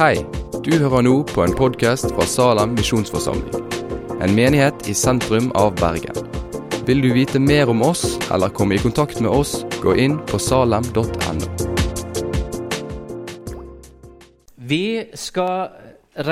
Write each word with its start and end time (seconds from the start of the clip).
Hei, 0.00 0.22
du 0.64 0.70
hører 0.80 1.02
nå 1.04 1.10
på 1.28 1.42
en 1.44 1.52
podkast 1.52 2.06
fra 2.14 2.24
Salem 2.24 2.70
misjonsforsamling. 2.72 3.66
En 4.24 4.32
menighet 4.32 4.86
i 4.88 4.94
sentrum 4.96 5.50
av 5.60 5.74
Bergen. 5.76 6.16
Vil 6.88 7.02
du 7.04 7.10
vite 7.12 7.36
mer 7.36 7.68
om 7.68 7.84
oss 7.84 8.16
eller 8.32 8.48
komme 8.48 8.78
i 8.78 8.80
kontakt 8.80 9.20
med 9.20 9.28
oss, 9.28 9.58
gå 9.84 9.92
inn 10.00 10.16
på 10.32 10.40
salem.no. 10.40 11.50
Vi 14.72 14.80
skal 15.20 15.68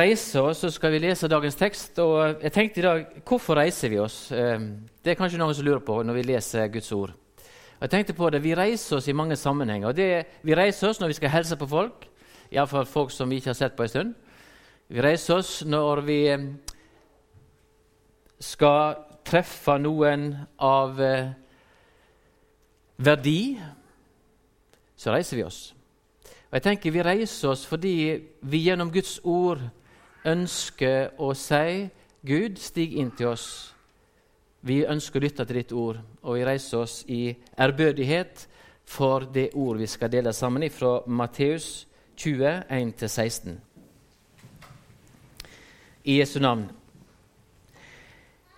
reise 0.01 0.49
oss, 0.49 0.65
så 0.65 0.73
skal 0.73 0.97
vi 0.97 1.05
lese 1.05 1.29
dagens 1.29 1.61
tekst. 1.61 2.01
Og 2.01 2.41
jeg 2.41 2.57
tenkte 2.57 2.81
i 2.81 2.89
dag 2.89 3.07
hvorfor 3.21 3.61
reiser 3.61 3.93
vi 3.93 4.01
oss? 4.01 4.21
Eh, 4.33 4.57
det 5.05 5.13
er 5.13 5.21
kanskje 5.21 5.45
noen 5.45 5.53
som 5.53 5.69
lurer 5.69 5.85
på 5.85 6.01
når 6.01 6.23
vi 6.23 6.29
leser 6.33 6.73
Guds 6.73 6.95
ord. 6.97 7.13
Jeg 7.83 7.93
tenkte 7.93 8.17
på 8.17 8.33
det, 8.33 8.41
Vi 8.41 8.57
reiser 8.57 8.97
oss 8.97 9.13
i 9.13 9.13
mange 9.13 9.37
sammenhenger. 9.37 9.93
Det, 9.93 10.13
vi 10.41 10.57
reiser 10.57 10.89
oss 10.89 11.05
når 11.05 11.13
vi 11.13 11.21
skal 11.21 11.37
hilse 11.37 11.61
på 11.61 11.69
folk, 11.69 12.09
iallfall 12.51 12.87
folk 12.87 13.13
som 13.13 13.31
vi 13.31 13.41
ikke 13.41 13.53
har 13.53 13.59
sett 13.59 13.77
på 13.77 13.85
en 13.85 13.93
stund. 13.93 14.15
Vi 14.89 15.03
reiser 15.05 15.37
oss 15.37 15.63
når 15.69 16.01
vi 16.07 16.19
eh, 16.33 16.47
skal 18.41 18.97
treffe 19.29 19.77
noen 19.83 20.31
av 20.65 21.01
eh, 21.03 21.33
verdi. 22.97 23.59
Så 24.97 25.13
reiser 25.13 25.39
vi 25.39 25.45
oss. 25.45 25.61
Og 26.49 26.57
jeg 26.57 26.65
tenker 26.65 26.95
Vi 26.95 27.05
reiser 27.05 27.53
oss 27.53 27.67
fordi 27.69 27.97
vi 28.41 28.65
gjennom 28.65 28.93
Guds 28.93 29.19
ord 29.25 29.61
ønsker 30.25 31.13
å 31.21 31.35
si 31.37 31.89
Gud, 32.27 32.57
stig 32.59 32.97
inn 32.99 33.13
til 33.15 33.35
oss. 33.35 33.75
Vi 34.65 34.81
ønsker 34.89 35.21
å 35.21 35.23
lytte 35.23 35.45
til 35.47 35.61
ditt 35.61 35.73
ord, 35.73 36.01
og 36.23 36.35
vi 36.35 36.47
reiser 36.49 36.83
oss 36.83 37.03
i 37.07 37.37
ærbødighet 37.61 38.49
for 38.89 39.29
det 39.31 39.51
ord 39.55 39.79
vi 39.79 39.87
skal 39.87 40.11
dele 40.11 40.33
sammen 40.33 40.65
fra 40.73 40.99
Matteus 41.07 41.87
20, 42.19 42.63
1-16. 42.69 43.57
I 46.05 46.19
Jesu 46.19 46.41
navn. 46.41 46.65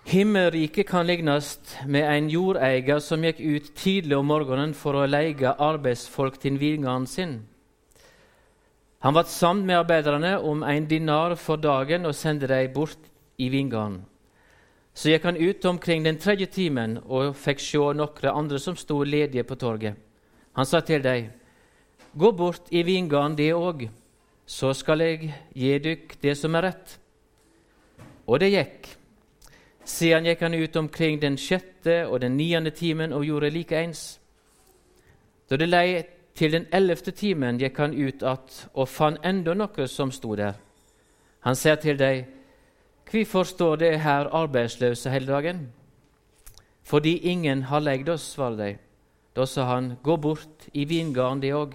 Himmelriket 0.04 0.88
kan 0.88 1.06
lignes 1.06 1.58
med 1.86 2.06
en 2.08 2.30
jordeier 2.32 3.02
som 3.04 3.20
gikk 3.24 3.40
ut 3.40 3.66
tidlig 3.76 4.16
om 4.16 4.30
morgenen 4.32 4.72
for 4.74 4.96
å 4.96 5.04
leie 5.04 5.52
arbeidsfolk 5.52 6.38
til 6.40 6.56
vingården 6.56 7.04
sin. 7.06 7.34
Han 9.04 9.16
ble 9.16 9.26
sammen 9.28 9.68
med 9.68 9.82
arbeiderne 9.82 10.38
om 10.40 10.64
en 10.64 10.88
dinar 10.88 11.36
for 11.36 11.60
dagen 11.60 12.08
og 12.08 12.16
sendte 12.16 12.48
dem 12.48 12.72
bort 12.72 13.10
i 13.36 13.50
vingården. 13.52 14.00
Så 14.96 15.12
gikk 15.12 15.28
han 15.28 15.36
ut 15.36 15.68
omkring 15.68 16.08
den 16.08 16.16
tredje 16.16 16.48
timen 16.48 16.96
og 17.04 17.36
fikk 17.36 17.60
se 17.60 17.84
noen 18.00 18.32
andre 18.32 18.58
som 18.58 18.76
sto 18.76 19.02
ledige 19.04 19.44
på 19.44 19.60
torget. 19.60 20.00
Han 20.56 20.66
sa 20.66 20.80
til 20.80 21.04
dem, 21.04 21.28
Gå 22.12 22.32
bort 22.32 22.66
i 22.70 22.82
vingården, 22.82 23.36
det 23.36 23.52
òg, 23.54 23.84
så 24.46 24.72
skal 24.74 25.00
jeg 25.04 25.34
gi 25.54 25.76
dykk 25.78 26.16
det 26.22 26.34
som 26.38 26.54
er 26.58 26.66
rett. 26.66 26.96
Og 28.26 28.40
det 28.42 28.50
gikk. 28.50 28.88
Siden 29.86 30.26
gikk 30.26 30.42
han 30.42 30.54
ut 30.54 30.76
omkring 30.76 31.20
den 31.22 31.38
sjette 31.38 32.02
og 32.08 32.20
den 32.20 32.36
niende 32.36 32.70
timen 32.74 33.12
og 33.12 33.24
gjorde 33.24 33.52
likeens. 33.54 34.18
Da 35.50 35.56
det 35.56 35.68
lei 35.70 36.02
til 36.34 36.52
den 36.52 36.66
ellevte 36.74 37.14
timen, 37.14 37.58
gikk 37.58 37.78
han 37.78 37.94
ut 37.94 38.22
att 38.22 38.68
og 38.74 38.88
fant 38.88 39.18
enda 39.24 39.54
noe 39.54 39.86
som 39.86 40.10
sto 40.10 40.34
der. 40.34 40.54
Han 41.40 41.56
sier 41.56 41.76
til 41.76 41.98
dem, 41.98 42.24
Hvorfor 43.10 43.42
står 43.42 43.76
det 43.76 44.00
her 44.00 44.28
arbeidsløse 44.30 45.10
hele 45.10 45.26
dagen? 45.26 45.72
Fordi 46.82 47.16
ingen 47.16 47.62
har 47.62 47.80
leid 47.80 48.08
oss, 48.08 48.22
svarer 48.22 48.56
de. 48.56 48.78
Da 49.36 49.46
sa 49.46 49.64
han, 49.64 49.96
gå 50.02 50.16
bort 50.16 50.68
i 50.72 50.84
vingården, 50.84 51.42
det 51.42 51.50
òg. 51.54 51.74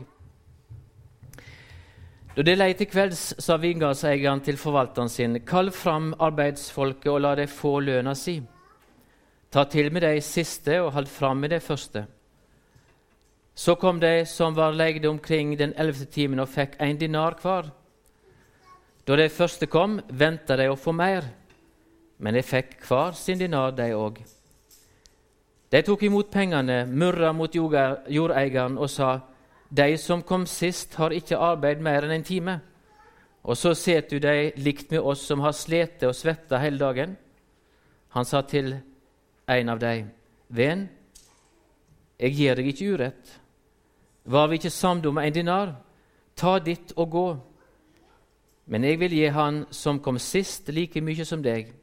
Da 2.36 2.44
det 2.44 2.58
lei 2.58 2.74
til 2.76 2.90
kvelds, 2.92 3.38
sa 3.40 3.56
vingardseieren 3.56 4.42
til 4.44 4.58
forvalteren 4.60 5.08
sin, 5.08 5.38
kall 5.48 5.70
fram 5.72 6.10
arbeidsfolket 6.20 7.08
og 7.08 7.22
la 7.24 7.30
dem 7.40 7.48
få 7.48 7.78
lønna 7.80 8.12
si. 8.20 8.42
Ta 9.52 9.64
til 9.72 9.88
med 9.94 10.04
de 10.04 10.20
siste 10.20 10.82
og 10.82 10.92
hold 10.98 11.08
fram 11.08 11.40
med 11.40 11.54
de 11.56 11.60
første. 11.64 12.02
Så 13.56 13.78
kom 13.80 14.02
de 14.04 14.26
som 14.28 14.56
var 14.56 14.76
leide 14.76 15.08
omkring 15.08 15.54
den 15.56 15.72
ellevte 15.80 16.10
timen 16.12 16.44
og 16.44 16.50
fikk 16.52 16.76
en 16.84 17.00
dinar 17.00 17.38
hver. 17.40 17.70
Da 19.08 19.16
de 19.16 19.30
første 19.30 19.70
kom, 19.72 20.02
venta 20.10 20.58
de 20.60 20.68
å 20.68 20.76
få 20.76 20.92
mer, 20.92 21.24
men 22.20 22.36
de 22.36 22.44
fikk 22.44 22.82
hver 22.84 23.16
sin 23.16 23.40
dinar, 23.40 23.72
de 23.72 23.94
òg. 23.96 24.20
De 25.72 25.82
tok 25.82 26.04
imot 26.04 26.28
pengene, 26.34 26.84
murra 26.86 27.32
mot 27.32 27.56
jordeieren 27.56 28.78
og 28.78 28.90
sa:" 28.90 29.22
De 29.76 29.98
som 29.98 30.22
kom 30.24 30.46
sist, 30.48 30.94
har 30.96 31.12
ikke 31.12 31.40
arbeid 31.42 31.82
mer 31.84 32.06
enn 32.06 32.14
en 32.16 32.24
time. 32.24 32.60
Og 33.44 33.58
så 33.58 33.74
set 33.78 34.10
du 34.10 34.20
deg 34.22 34.56
likt 34.58 34.92
med 34.94 35.04
oss 35.04 35.26
som 35.28 35.42
har 35.44 35.56
slete 35.58 36.08
og 36.08 36.16
svetta 36.16 36.62
hele 36.62 36.80
dagen. 36.80 37.16
Han 38.16 38.26
sa 38.26 38.42
til 38.48 38.78
en 39.52 39.70
av 39.70 39.82
dem, 39.82 40.12
Ven, 40.48 40.86
jeg 42.20 42.38
gir 42.38 42.56
deg 42.56 42.70
ikke 42.72 42.94
urett. 42.94 43.34
Var 44.24 44.48
vi 44.48 44.60
ikke 44.60 44.72
samd 44.72 45.10
om 45.10 45.18
en 45.20 45.34
dinar? 45.34 45.74
Ta 46.36 46.60
ditt 46.60 46.94
og 46.96 47.10
gå. 47.12 47.26
Men 48.72 48.86
jeg 48.88 49.00
vil 49.00 49.18
gi 49.18 49.26
han 49.34 49.66
som 49.70 50.00
kom 50.00 50.18
sist, 50.22 50.70
like 50.70 51.02
mye 51.02 51.26
som 51.26 51.44
deg. 51.44 51.74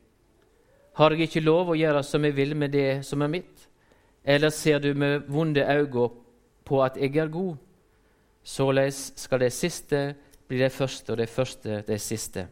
Har 0.98 1.12
jeg 1.12 1.28
ikke 1.28 1.44
lov 1.44 1.72
å 1.72 1.76
gjøre 1.78 2.02
som 2.06 2.24
jeg 2.24 2.36
vil 2.36 2.56
med 2.56 2.72
det 2.72 3.04
som 3.06 3.22
er 3.22 3.30
mitt? 3.30 3.68
Eller 4.24 4.50
ser 4.50 4.80
du 4.80 4.94
med 4.94 5.28
vonde 5.28 5.66
øyne 5.66 6.08
på 6.64 6.82
at 6.82 6.96
jeg 6.96 7.16
er 7.16 7.28
god? 7.28 7.56
Såleis 8.42 9.12
skal 9.16 9.40
det 9.40 9.52
siste 9.52 10.14
bli 10.48 10.58
det 10.58 10.72
første, 10.72 11.12
og 11.12 11.18
det 11.18 11.28
første 11.28 11.82
det 11.86 12.00
siste. 12.00 12.46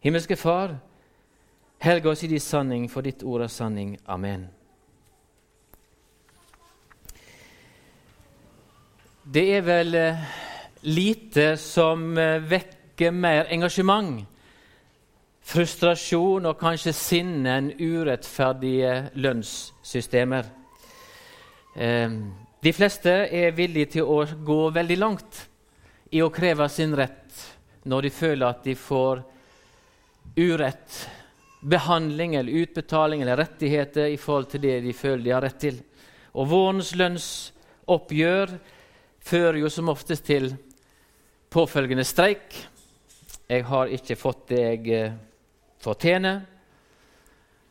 Himmelske 0.00 0.36
Far, 0.36 0.76
helg 1.78 2.06
oss 2.06 2.22
i 2.22 2.30
din 2.30 2.40
sanning, 2.40 2.90
for 2.90 3.00
ditt 3.06 3.22
ord 3.22 3.42
er 3.42 3.52
sanning. 3.52 3.96
Amen. 4.06 4.48
Det 9.24 9.44
er 9.56 9.60
vel 9.60 9.94
eh, 9.94 10.20
lite 10.82 11.56
som 11.60 12.18
eh, 12.18 12.42
vekker 12.50 13.10
mer 13.12 13.50
engasjement, 13.52 14.22
frustrasjon 15.48 16.48
og 16.48 16.56
kanskje 16.60 16.94
sinne 16.96 17.56
enn 17.58 17.68
urettferdige 17.76 19.10
lønnssystemer. 19.20 20.48
Ehm, 21.76 22.22
de 22.60 22.72
fleste 22.74 23.12
er 23.30 23.54
villige 23.54 23.92
til 23.98 24.08
å 24.08 24.24
gå 24.26 24.62
veldig 24.74 24.96
langt 24.98 25.44
i 26.10 26.22
å 26.24 26.30
kreve 26.34 26.66
sin 26.72 26.94
rett 26.96 27.44
når 27.88 28.08
de 28.08 28.10
føler 28.10 28.46
at 28.48 28.64
de 28.66 28.74
får 28.74 29.20
urett, 30.38 30.96
behandling 31.60 32.34
eller 32.38 32.64
utbetaling 32.64 33.22
eller 33.22 33.38
rettigheter 33.38 34.10
i 34.10 34.18
forhold 34.18 34.50
til 34.50 34.64
det 34.66 34.80
de 34.82 34.94
føler 34.94 35.22
de 35.24 35.34
har 35.34 35.46
rett 35.46 35.60
til. 35.62 35.78
Og 36.34 36.50
vårens 36.50 36.90
lønnsoppgjør 36.98 38.56
fører 39.28 39.60
jo 39.62 39.70
som 39.70 39.90
oftest 39.94 40.26
til 40.26 40.50
påfølgende 41.50 42.04
streik 42.04 42.66
'Jeg 43.48 43.64
har 43.64 43.86
ikke 43.86 44.16
fått 44.16 44.48
det 44.48 44.60
jeg 44.60 44.88
eh, 44.92 45.12
fortjener', 45.80 46.42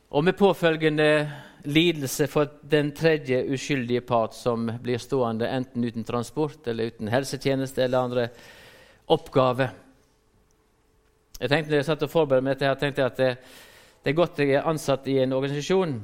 og 0.09 0.23
med 0.23 0.33
påfølgende 0.33 1.31
lidelse 1.67 2.28
for 2.31 2.47
den 2.61 2.94
tredje 2.95 3.41
uskyldige 3.51 4.01
part 4.07 4.35
som 4.35 4.69
blir 4.81 5.01
stående 5.01 5.50
enten 5.51 5.83
uten 5.83 6.05
transport 6.07 6.67
eller 6.67 6.94
uten 6.94 7.11
helsetjeneste 7.11 7.83
eller 7.83 7.97
andre 7.97 8.28
oppgaver. 9.11 9.73
Jeg 11.39 11.51
tenkte 11.51 11.72
når 11.72 11.81
jeg 11.81 11.88
satt 11.89 12.05
og 12.07 12.11
forberedte 12.11 12.47
meg 12.47 12.61
til 12.61 12.78
tenkte 12.79 13.03
jeg 13.03 13.11
at 13.11 13.19
det, 13.19 13.31
det, 14.03 14.11
er 14.11 14.17
godt 14.17 14.39
jeg 14.39 14.55
er 14.55 14.69
ansatt 14.69 15.09
i 15.11 15.17
en 15.22 15.35
organisasjon, 15.35 15.97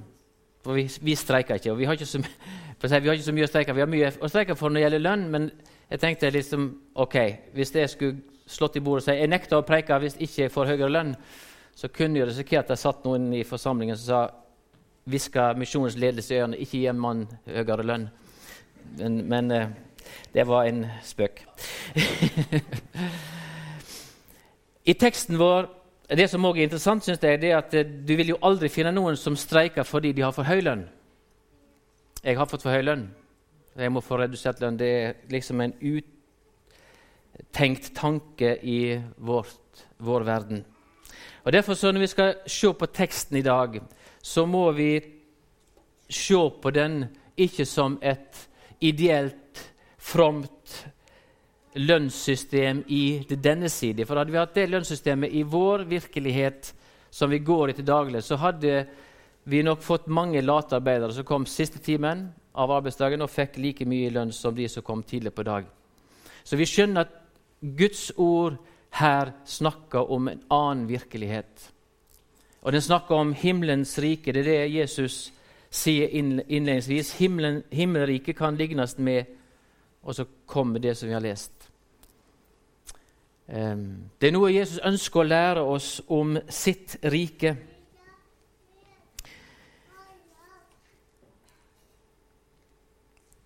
for 0.64 0.78
vi, 0.78 0.86
vi 1.02 1.16
streiker 1.16 1.58
ikke. 1.58 1.72
og 1.72 1.80
Vi 1.80 1.88
har 1.88 1.98
ikke 1.98 2.12
så, 2.12 2.22
vi 2.82 3.08
har 3.08 3.16
ikke 3.16 3.30
så 3.30 3.36
mye 3.36 3.48
å 3.48 3.52
streike 3.52 3.74
Vi 3.74 3.84
har 3.86 3.90
mye 3.96 4.12
å 4.20 4.30
streike 4.30 4.60
for 4.60 4.70
når 4.70 4.80
det 4.80 4.86
gjelder 4.86 5.08
lønn, 5.08 5.26
men 5.32 5.50
jeg 5.90 6.04
tenkte 6.04 6.30
liksom, 6.34 6.70
ok, 7.00 7.18
hvis 7.56 7.76
jeg 7.76 7.90
skulle 7.90 8.22
slått 8.48 8.78
i 8.78 8.84
bordet 8.84 9.04
og 9.04 9.08
si 9.08 9.18
jeg 9.18 9.32
nekter 9.32 9.60
å 9.60 9.66
preike 9.66 9.98
hvis 10.04 10.20
ikke 10.20 10.46
jeg 10.46 10.54
får 10.54 10.74
høyere 10.74 10.92
lønn, 10.92 11.16
så 11.74 11.90
kunne 11.90 12.20
jeg 12.20 12.30
risikere 12.30 12.64
at 12.64 12.72
det 12.74 12.82
satt 12.82 13.06
noen 13.08 13.32
i 13.34 13.46
forsamlingen 13.48 13.98
som 13.98 14.10
sa 14.12 14.24
hviska 15.10 15.54
misjonens 15.60 15.98
ledelse 16.00 16.36
i 16.36 16.40
ørene 16.40 16.60
ikke 16.60 16.78
gi 16.78 16.86
en 16.88 17.00
mann 17.00 17.28
høyere 17.48 17.84
lønn. 17.84 18.08
Men, 18.98 19.28
men 19.30 19.52
eh, 19.52 19.68
det 20.34 20.48
var 20.48 20.68
en 20.68 20.86
spøk. 21.04 21.44
I 24.84 24.94
teksten 25.00 25.40
vår 25.40 25.70
Det 26.14 26.26
som 26.30 26.46
også 26.46 26.60
er 26.60 26.64
interessant, 26.68 27.04
synes 27.04 27.22
jeg, 27.24 27.42
det 27.42 27.52
er 27.52 27.58
at 27.58 27.74
eh, 27.74 27.86
du 27.88 28.16
vil 28.20 28.28
jo 28.34 28.38
aldri 28.44 28.70
finne 28.70 28.92
noen 28.92 29.16
som 29.18 29.36
streiker 29.40 29.84
fordi 29.88 30.12
de 30.14 30.22
har 30.22 30.32
for 30.36 30.44
høy 30.44 30.62
lønn. 30.62 30.84
Jeg 32.24 32.38
har 32.38 32.46
fått 32.48 32.62
for 32.64 32.72
høy 32.76 32.84
lønn. 32.84 33.08
Jeg 33.76 33.92
må 33.92 34.02
få 34.04 34.18
redusert 34.20 34.62
lønn. 34.62 34.78
Det 34.80 34.88
er 34.88 35.14
liksom 35.32 35.62
en 35.64 35.74
uttenkt 37.40 37.96
tanke 37.96 38.58
i 38.62 39.02
vårt, 39.18 39.86
vår 39.98 40.24
verden. 40.28 40.66
Og 41.44 41.52
Derfor 41.52 41.74
så 41.74 41.92
Når 41.92 42.00
vi 42.00 42.08
skal 42.08 42.36
se 42.48 42.74
på 42.74 42.86
teksten 42.86 43.38
i 43.38 43.42
dag, 43.42 43.82
så 44.24 44.46
må 44.48 44.70
vi 44.72 44.96
se 46.08 46.40
på 46.62 46.72
den 46.72 47.04
ikke 47.36 47.66
som 47.68 47.98
et 48.02 48.48
ideelt, 48.84 49.40
fromt 50.04 50.84
lønnssystem 51.80 52.84
i 52.92 53.24
denne 53.30 53.70
side. 53.72 54.06
For 54.06 54.20
hadde 54.20 54.34
vi 54.34 54.40
hatt 54.40 54.56
det 54.58 54.68
lønnssystemet 54.70 55.32
i 55.32 55.46
vår 55.48 55.86
virkelighet 55.90 56.74
som 57.14 57.32
vi 57.32 57.40
går 57.40 57.72
i 57.72 57.76
til 57.78 57.88
daglig, 57.88 58.24
så 58.24 58.36
hadde 58.42 58.84
vi 59.48 59.64
nok 59.64 59.82
fått 59.84 60.10
mange 60.12 60.42
late 60.44 60.78
arbeidere 60.78 61.16
som 61.16 61.28
kom 61.28 61.48
siste 61.50 61.80
timen 61.84 62.28
av 62.54 62.72
arbeidsdagen 62.72 63.24
og 63.24 63.32
fikk 63.32 63.58
like 63.62 63.88
mye 63.90 64.12
lønn 64.14 64.32
som 64.36 64.56
de 64.56 64.68
som 64.70 64.86
kom 64.86 65.04
tidlig 65.08 65.34
på 65.36 65.46
dag. 65.48 65.68
Så 66.44 66.60
vi 66.60 66.68
skjønner 66.68 67.08
at 67.08 67.20
Guds 67.64 68.10
ord 68.20 68.60
her 69.00 69.34
snakker 69.50 70.12
om 70.12 70.28
en 70.30 70.44
annen 70.52 70.88
virkelighet. 70.90 71.73
Og 72.64 72.72
den 72.72 72.82
snakker 72.82 73.16
om 73.16 73.34
himmelens 73.34 73.98
rike. 74.00 74.32
Det 74.32 74.40
er 74.40 74.50
det 74.50 74.76
Jesus 74.76 75.34
sier 75.74 76.08
innledningsvis. 76.08 77.12
Himmelen, 77.20 77.64
himmelriket 77.72 78.38
kan 78.38 78.56
lignes 78.56 78.98
med 78.98 79.26
Og 80.04 80.16
så 80.16 80.26
kommer 80.46 80.80
det 80.80 80.98
som 80.98 81.08
vi 81.08 81.14
har 81.14 81.22
lest. 81.24 81.70
Det 84.20 84.28
er 84.28 84.34
noe 84.36 84.50
Jesus 84.52 84.82
ønsker 84.84 85.22
å 85.22 85.24
lære 85.24 85.62
oss 85.62 86.02
om 86.12 86.34
sitt 86.50 86.98
rike. 87.08 87.54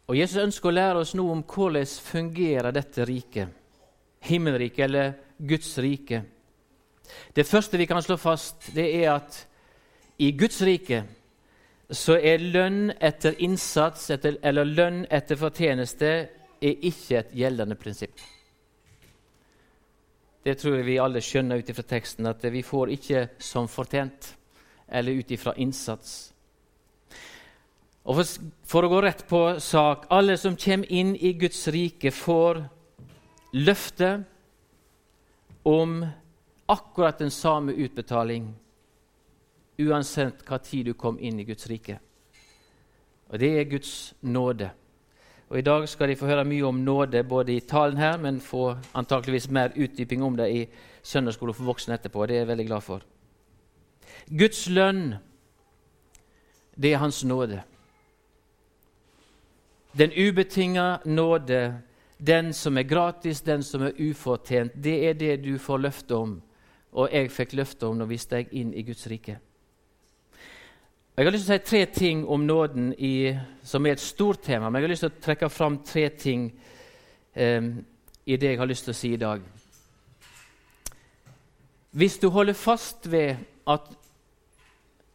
Og 0.08 0.18
Jesus 0.18 0.42
ønsker 0.42 0.70
å 0.70 0.74
lære 0.74 1.04
oss 1.04 1.14
noe 1.14 1.36
om 1.36 1.44
hvordan 1.44 1.86
fungerer 1.86 2.72
dette 2.72 3.06
riket, 3.06 3.50
himmelriket 4.26 4.86
eller 4.86 5.14
Guds 5.38 5.78
rike. 5.78 6.24
Det 7.36 7.48
første 7.48 7.78
vi 7.78 7.88
kan 7.90 8.02
slå 8.04 8.18
fast, 8.18 8.72
det 8.76 8.88
er 9.04 9.14
at 9.16 9.40
i 10.18 10.32
Guds 10.38 10.62
rike 10.66 11.04
så 11.94 12.18
er 12.20 12.42
lønn 12.44 12.90
etter 13.00 13.38
innsats 13.44 14.10
etter, 14.12 14.40
eller 14.44 14.68
lønn 14.68 15.06
etter 15.14 15.40
fortjeneste 15.40 16.10
er 16.58 16.88
ikke 16.90 17.22
et 17.22 17.36
gjeldende 17.38 17.78
prinsipp. 17.80 18.18
Det 20.44 20.56
tror 20.60 20.78
jeg 20.78 20.88
vi 20.88 21.00
alle 21.04 21.22
skjønner 21.24 21.60
ut 21.60 21.70
ifra 21.70 21.84
teksten, 21.84 22.28
at 22.28 22.44
vi 22.52 22.64
får 22.64 22.92
ikke 22.96 23.28
som 23.44 23.68
fortjent 23.68 24.34
eller 24.88 25.20
ut 25.20 25.32
ifra 25.32 25.54
innsats. 25.60 26.32
Og 28.08 28.16
for, 28.16 28.46
for, 28.64 28.88
å 28.88 28.92
gå 28.92 29.02
rett 29.04 29.26
på 29.28 29.42
sak 29.60 30.06
alle 30.16 30.38
som 30.40 30.56
kommer 30.56 30.88
inn 30.88 31.12
i 31.20 31.34
Guds 31.40 31.66
rike, 31.76 32.14
får 32.16 32.62
løfte 33.60 34.12
om 35.68 36.00
akkurat 36.68 37.18
den 37.20 37.32
samme 37.32 37.74
utbetaling 37.74 38.56
uansett 39.78 40.44
hva 40.48 40.58
tid 40.60 40.86
du 40.86 40.94
kom 40.94 41.20
inn 41.20 41.40
i 41.40 41.46
Guds 41.46 41.68
rike. 41.70 42.00
Og 43.30 43.40
det 43.40 43.52
er 43.60 43.70
Guds 43.70 44.14
nåde. 44.22 44.70
Og 45.48 45.60
I 45.60 45.64
dag 45.64 45.86
skal 45.88 46.12
de 46.12 46.18
få 46.20 46.28
høre 46.28 46.48
mye 46.48 46.66
om 46.68 46.80
nåde 46.84 47.24
både 47.24 47.56
i 47.56 47.64
talen 47.64 47.98
her, 47.98 48.18
men 48.20 48.42
få 48.44 48.76
antakeligvis 48.94 49.50
mer 49.50 49.72
utdyping 49.76 50.24
om 50.24 50.36
det 50.36 50.48
i 50.52 50.66
søndagsskole 51.04 51.54
for 51.56 51.70
voksne 51.70 51.96
etterpå. 51.96 52.26
Det 52.26 52.36
er 52.36 52.44
jeg 52.44 52.52
veldig 52.52 52.68
glad 52.68 52.84
for. 52.84 53.06
Guds 54.28 54.66
lønn, 54.68 55.16
det 56.76 56.94
er 56.94 57.00
Hans 57.00 57.24
nåde. 57.24 57.62
Den 59.98 60.12
ubetinga 60.12 61.00
nåde, 61.06 61.82
den 62.20 62.54
som 62.54 62.78
er 62.78 62.84
gratis, 62.84 63.42
den 63.42 63.64
som 63.64 63.88
er 63.88 63.96
ufortjent, 64.00 64.76
det 64.76 64.98
er 65.10 65.14
det 65.14 65.38
du 65.46 65.58
får 65.58 65.78
løfte 65.78 66.16
om, 66.16 66.36
og 66.92 67.12
jeg 67.12 67.32
fikk 67.32 67.58
løfte 67.60 67.88
om 67.88 67.98
når 68.00 68.10
vi 68.10 68.18
steg 68.22 68.54
inn 68.56 68.72
i 68.74 68.86
Guds 68.88 69.08
rike. 69.12 69.38
Jeg 71.18 71.26
har 71.26 71.34
lyst 71.34 71.48
til 71.50 71.56
å 71.56 71.58
si 71.58 71.66
tre 71.66 71.80
ting 71.90 72.20
om 72.30 72.44
nåden 72.46 72.92
i, 72.94 73.34
som 73.66 73.86
er 73.86 73.96
et 73.98 74.04
stort 74.04 74.44
tema. 74.46 74.70
Men 74.70 74.80
jeg 74.80 74.86
har 74.86 74.92
lyst 74.92 75.06
til 75.08 75.14
å 75.16 75.22
trekke 75.26 75.50
fram 75.50 75.80
tre 75.82 76.04
ting 76.14 76.44
eh, 77.34 77.70
i 78.26 78.38
det 78.38 78.52
jeg 78.52 78.60
har 78.62 78.70
lyst 78.70 78.86
til 78.86 78.94
å 78.94 79.00
si 79.00 79.12
i 79.16 79.22
dag. 79.22 79.42
Hvis 81.98 82.20
du 82.22 82.30
holder 82.30 82.54
fast 82.54 83.10
ved 83.10 83.42
at 83.66 83.90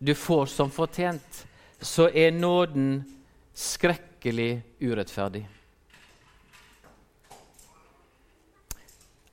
du 0.03 0.15
får 0.19 0.51
som 0.51 0.75
fortjent, 0.75 1.45
så 1.79 2.09
er 2.11 2.35
nåden 2.35 2.97
skrekkelig 3.55 4.63
urettferdig. 4.83 5.45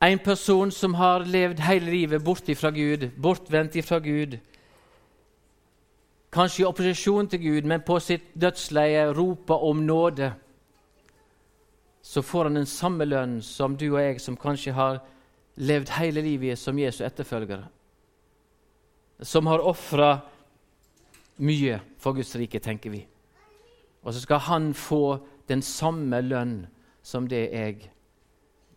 En 0.01 0.19
person 0.19 0.72
som 0.72 0.94
har 0.96 1.25
levd 1.28 1.60
hele 1.60 1.92
livet 1.92 2.24
bort 2.24 2.48
fra 2.56 2.72
Gud, 2.72 3.10
bortvendt 3.19 3.75
fra 3.86 4.00
Gud, 4.00 4.38
kanskje 6.31 6.63
i 6.63 6.68
opposisjon 6.69 7.28
til 7.28 7.42
Gud, 7.44 7.68
men 7.68 7.84
på 7.84 8.00
sitt 8.00 8.30
dødsleie 8.34 9.10
roper 9.12 9.66
om 9.66 9.84
nåde, 9.84 10.31
så 12.01 12.22
får 12.22 12.44
han 12.44 12.62
den 12.62 12.66
samme 12.66 13.06
lønn 13.06 13.42
som 13.44 13.75
du 13.75 13.90
og 13.92 14.00
jeg, 14.01 14.22
som 14.22 14.38
kanskje 14.40 14.74
har 14.74 15.01
levd 15.60 15.92
hele 15.98 16.24
livet 16.24 16.60
som 16.60 16.80
Jesu 16.80 17.04
etterfølgere, 17.04 17.68
som 19.19 19.52
har 19.52 19.60
ofra 19.60 20.13
mye 21.44 21.81
for 22.00 22.16
Guds 22.16 22.36
rike, 22.40 22.60
tenker 22.63 22.95
vi. 22.95 23.04
Og 24.04 24.13
så 24.13 24.24
skal 24.24 24.40
han 24.48 24.74
få 24.74 25.19
den 25.52 25.62
samme 25.62 26.22
lønn 26.24 26.62
som 27.04 27.28
det 27.28 27.50
jeg. 27.52 27.90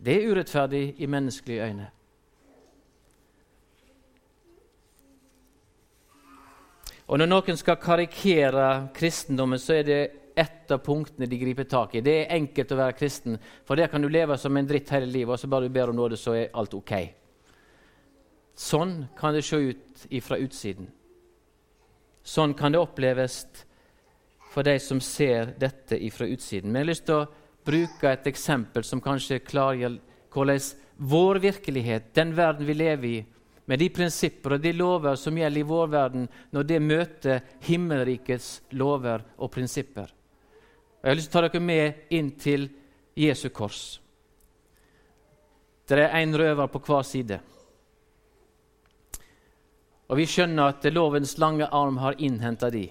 Det 0.03 0.15
er 0.17 0.31
urettferdig 0.31 0.95
i 0.99 1.07
menneskelige 1.07 1.63
øyne. 1.63 1.85
Og 7.07 7.19
Når 7.19 7.29
noen 7.29 7.57
skal 7.59 7.79
karikere 7.79 8.89
kristendommen, 8.95 9.59
så 9.59 9.73
er 9.79 9.83
det 9.87 10.01
ett 10.35 10.71
av 10.71 10.81
punktene 10.83 11.27
de 11.29 11.37
griper 11.37 11.67
tak 11.69 11.95
i. 11.95 12.01
Det 12.01 12.13
er 12.23 12.35
enkelt 12.35 12.71
å 12.71 12.79
være 12.79 12.95
kristen, 12.97 13.37
for 13.67 13.77
der 13.77 13.91
kan 13.91 14.01
du 14.01 14.09
leve 14.09 14.37
som 14.37 14.57
en 14.57 14.67
dritt 14.67 14.89
hele 14.89 15.05
livet, 15.05 15.35
og 15.35 15.39
så 15.39 15.47
bare 15.47 15.69
du 15.69 15.75
ber 15.75 15.91
om 15.91 15.95
nåde, 15.95 16.17
så 16.17 16.33
er 16.35 16.49
alt 16.57 16.73
ok. 16.73 16.93
Sånn 18.55 18.95
kan 19.19 19.35
det 19.35 19.43
se 19.45 19.59
ut 19.69 20.07
fra 20.25 20.39
utsiden. 20.41 20.89
Sånn 22.23 22.55
kan 22.57 22.73
det 22.73 22.81
oppleves 22.81 23.43
for 24.53 24.65
de 24.65 24.75
som 24.79 24.99
ser 25.01 25.53
dette 25.59 25.99
fra 26.13 26.27
utsiden. 26.29 26.71
Men 26.71 26.81
jeg 26.81 26.85
har 26.85 26.91
lyst 26.91 27.05
til 27.05 27.21
å 27.21 27.29
bruke 27.65 28.09
et 28.09 28.27
eksempel 28.27 28.85
som 28.85 29.01
kanskje 29.01 29.43
klargjør 29.45 29.99
hvordan 30.33 30.59
vår 30.97 31.39
virkelighet, 31.43 32.13
den 32.15 32.33
verden 32.35 32.67
vi 32.67 32.73
lever 32.73 33.07
i, 33.07 33.19
med 33.65 33.79
de 33.79 33.89
prinsipper 33.89 34.55
og 34.55 34.63
de 34.63 34.73
lover 34.75 35.15
som 35.19 35.37
gjelder 35.37 35.61
i 35.61 35.67
vår 35.67 35.91
verden, 35.91 36.27
når 36.51 36.63
det 36.67 36.79
møter 36.83 37.43
himmelrikets 37.63 38.49
lover 38.75 39.23
og 39.37 39.51
prinsipper. 39.51 40.09
Og 40.09 41.07
jeg 41.07 41.11
har 41.11 41.19
lyst 41.19 41.31
til 41.31 41.39
å 41.39 41.41
ta 41.41 41.47
dere 41.47 41.63
med 41.63 42.15
inn 42.15 42.31
til 42.39 42.67
Jesu 43.15 43.47
kors. 43.49 43.99
Det 45.87 45.99
er 45.99 46.15
én 46.19 46.35
røver 46.35 46.67
på 46.71 46.81
hver 46.83 47.03
side. 47.07 47.39
Og 50.09 50.17
Vi 50.17 50.27
skjønner 50.27 50.73
at 50.73 50.93
lovens 50.93 51.37
lange 51.37 51.67
arm 51.71 51.97
har 51.97 52.19
innhenta 52.19 52.69
de 52.69 52.89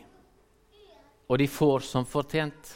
og 1.33 1.39
de 1.39 1.49
får 1.49 1.81
som 1.89 2.05
fortjent 2.05 2.75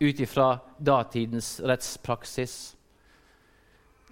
ut 0.00 0.20
ifra 0.20 0.58
datidens 0.78 1.60
rettspraksis. 1.60 2.76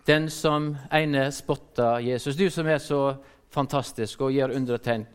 Den 0.06 0.30
som 0.30 0.76
ene 0.92 1.30
spotta 1.32 1.96
Jesus, 2.00 2.36
du 2.36 2.50
som 2.50 2.66
er 2.66 2.78
så 2.78 3.16
fantastisk 3.50 4.20
og 4.20 4.34
gjør 4.34 4.54
undertegn, 4.54 5.06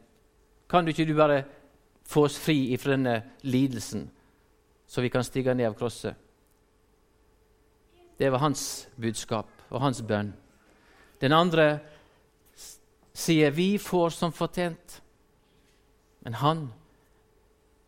kan 0.70 0.86
du 0.86 0.92
ikke 0.92 1.06
du 1.08 1.16
bare 1.16 1.44
få 2.08 2.25
oss 2.28 2.40
fri 2.40 2.74
ifra 2.74 2.96
denne 2.96 3.16
lidelsen, 3.44 4.10
så 4.88 5.01
vi 5.01 5.12
kan 5.12 5.24
stige 5.24 5.56
ned 5.56 5.70
av 5.70 5.78
krosset? 5.80 6.16
Det 8.20 8.30
var 8.32 8.44
hans 8.44 8.88
budskap 9.00 9.48
og 9.70 9.82
hans 9.82 10.01
bønn. 10.06 10.34
Den 11.22 11.34
andre 11.34 11.80
sier 13.13 13.51
vi 13.56 13.78
får 13.82 14.13
som 14.16 14.34
fortjent, 14.36 15.00
men 16.22 16.38
han 16.38 16.68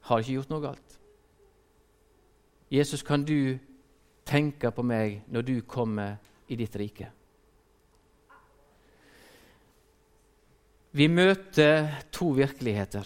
har 0.07 0.23
ikke 0.23 0.39
gjort 0.39 0.51
noe 0.51 0.63
galt. 0.63 0.92
Jesus, 2.73 3.03
kan 3.03 3.21
du 3.21 3.59
tenke 4.25 4.71
på 4.73 4.81
meg 4.81 5.19
når 5.29 5.45
du 5.45 5.57
kommer 5.69 6.15
i 6.49 6.57
ditt 6.57 6.73
rike? 6.79 7.09
Vi 10.93 11.05
møter 11.09 11.89
to 12.13 12.31
virkeligheter. 12.37 13.05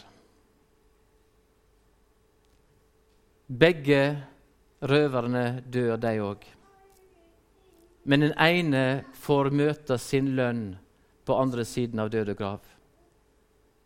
Begge 3.47 4.01
røverne 4.87 5.63
dør, 5.67 5.95
de 5.99 6.13
òg. 6.23 6.43
Men 8.07 8.23
den 8.23 8.33
ene 8.39 8.83
får 9.19 9.51
møte 9.51 9.97
sin 9.99 10.33
lønn 10.35 10.77
på 11.27 11.35
andre 11.35 11.63
siden 11.67 11.99
av 11.99 12.11
død 12.11 12.31
og 12.35 12.39
grav. 12.39 12.61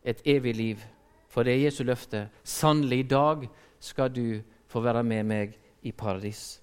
Et 0.06 0.22
evig 0.26 0.54
liv. 0.58 0.86
For 1.30 1.46
det 1.46 1.56
er 1.56 1.66
Jesu 1.66 1.84
løfte. 1.86 2.28
Sannelig, 2.44 3.00
i 3.00 3.10
dag 3.10 3.50
skal 3.80 4.14
du 4.14 4.42
få 4.70 4.82
være 4.82 5.04
med 5.06 5.30
meg 5.30 5.58
i 5.82 5.92
paradis. 5.92 6.62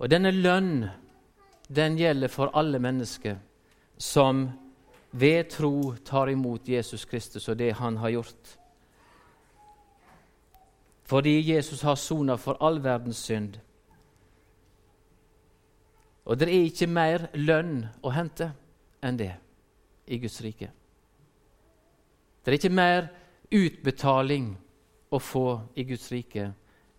Og 0.00 0.08
denne 0.08 0.30
lønn 0.32 0.86
den 1.68 1.98
gjelder 1.98 2.32
for 2.32 2.56
alle 2.56 2.78
mennesker 2.80 3.36
som 3.98 4.46
ved 5.12 5.50
tro 5.52 5.92
tar 6.04 6.30
imot 6.32 6.68
Jesus 6.68 7.04
Kristus 7.04 7.48
og 7.48 7.58
det 7.58 7.74
han 7.76 7.96
har 7.96 8.10
gjort. 8.10 8.60
fordi 11.10 11.52
Jesus 11.52 11.82
har 11.82 11.94
sona 11.94 12.36
for 12.38 12.56
all 12.60 12.84
verdens 12.84 13.16
synd. 13.16 13.56
Og 16.24 16.38
det 16.38 16.48
er 16.48 16.68
ikke 16.68 16.86
mer 16.86 17.24
lønn 17.34 17.80
å 18.06 18.12
hente 18.14 18.52
enn 19.02 19.18
det 19.18 19.32
i 20.06 20.20
Guds 20.22 20.38
rike. 20.44 20.68
Det 22.40 22.50
er 22.50 22.58
ikke 22.58 22.72
mer 22.72 23.08
utbetaling 23.52 24.54
å 25.10 25.18
få 25.18 25.46
i 25.76 25.84
Guds 25.84 26.08
rike 26.12 26.52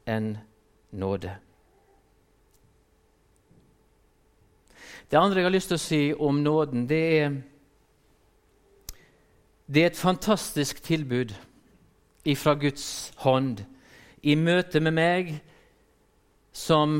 enn 0.06 0.36
nåde. 0.92 1.34
Det 5.12 5.20
andre 5.20 5.42
jeg 5.42 5.48
har 5.48 5.56
lyst 5.56 5.72
til 5.72 5.80
å 5.80 5.84
si 5.84 6.02
om 6.14 6.44
nåden, 6.44 6.88
det 6.88 7.06
er 7.22 7.42
Det 9.72 9.82
er 9.82 9.86
et 9.88 9.96
fantastisk 9.96 10.82
tilbud 10.84 11.32
ifra 12.26 12.54
Guds 12.60 13.14
hånd 13.24 13.64
i 14.22 14.36
møte 14.36 14.82
med 14.84 14.94
meg 14.94 15.30
som 16.52 17.00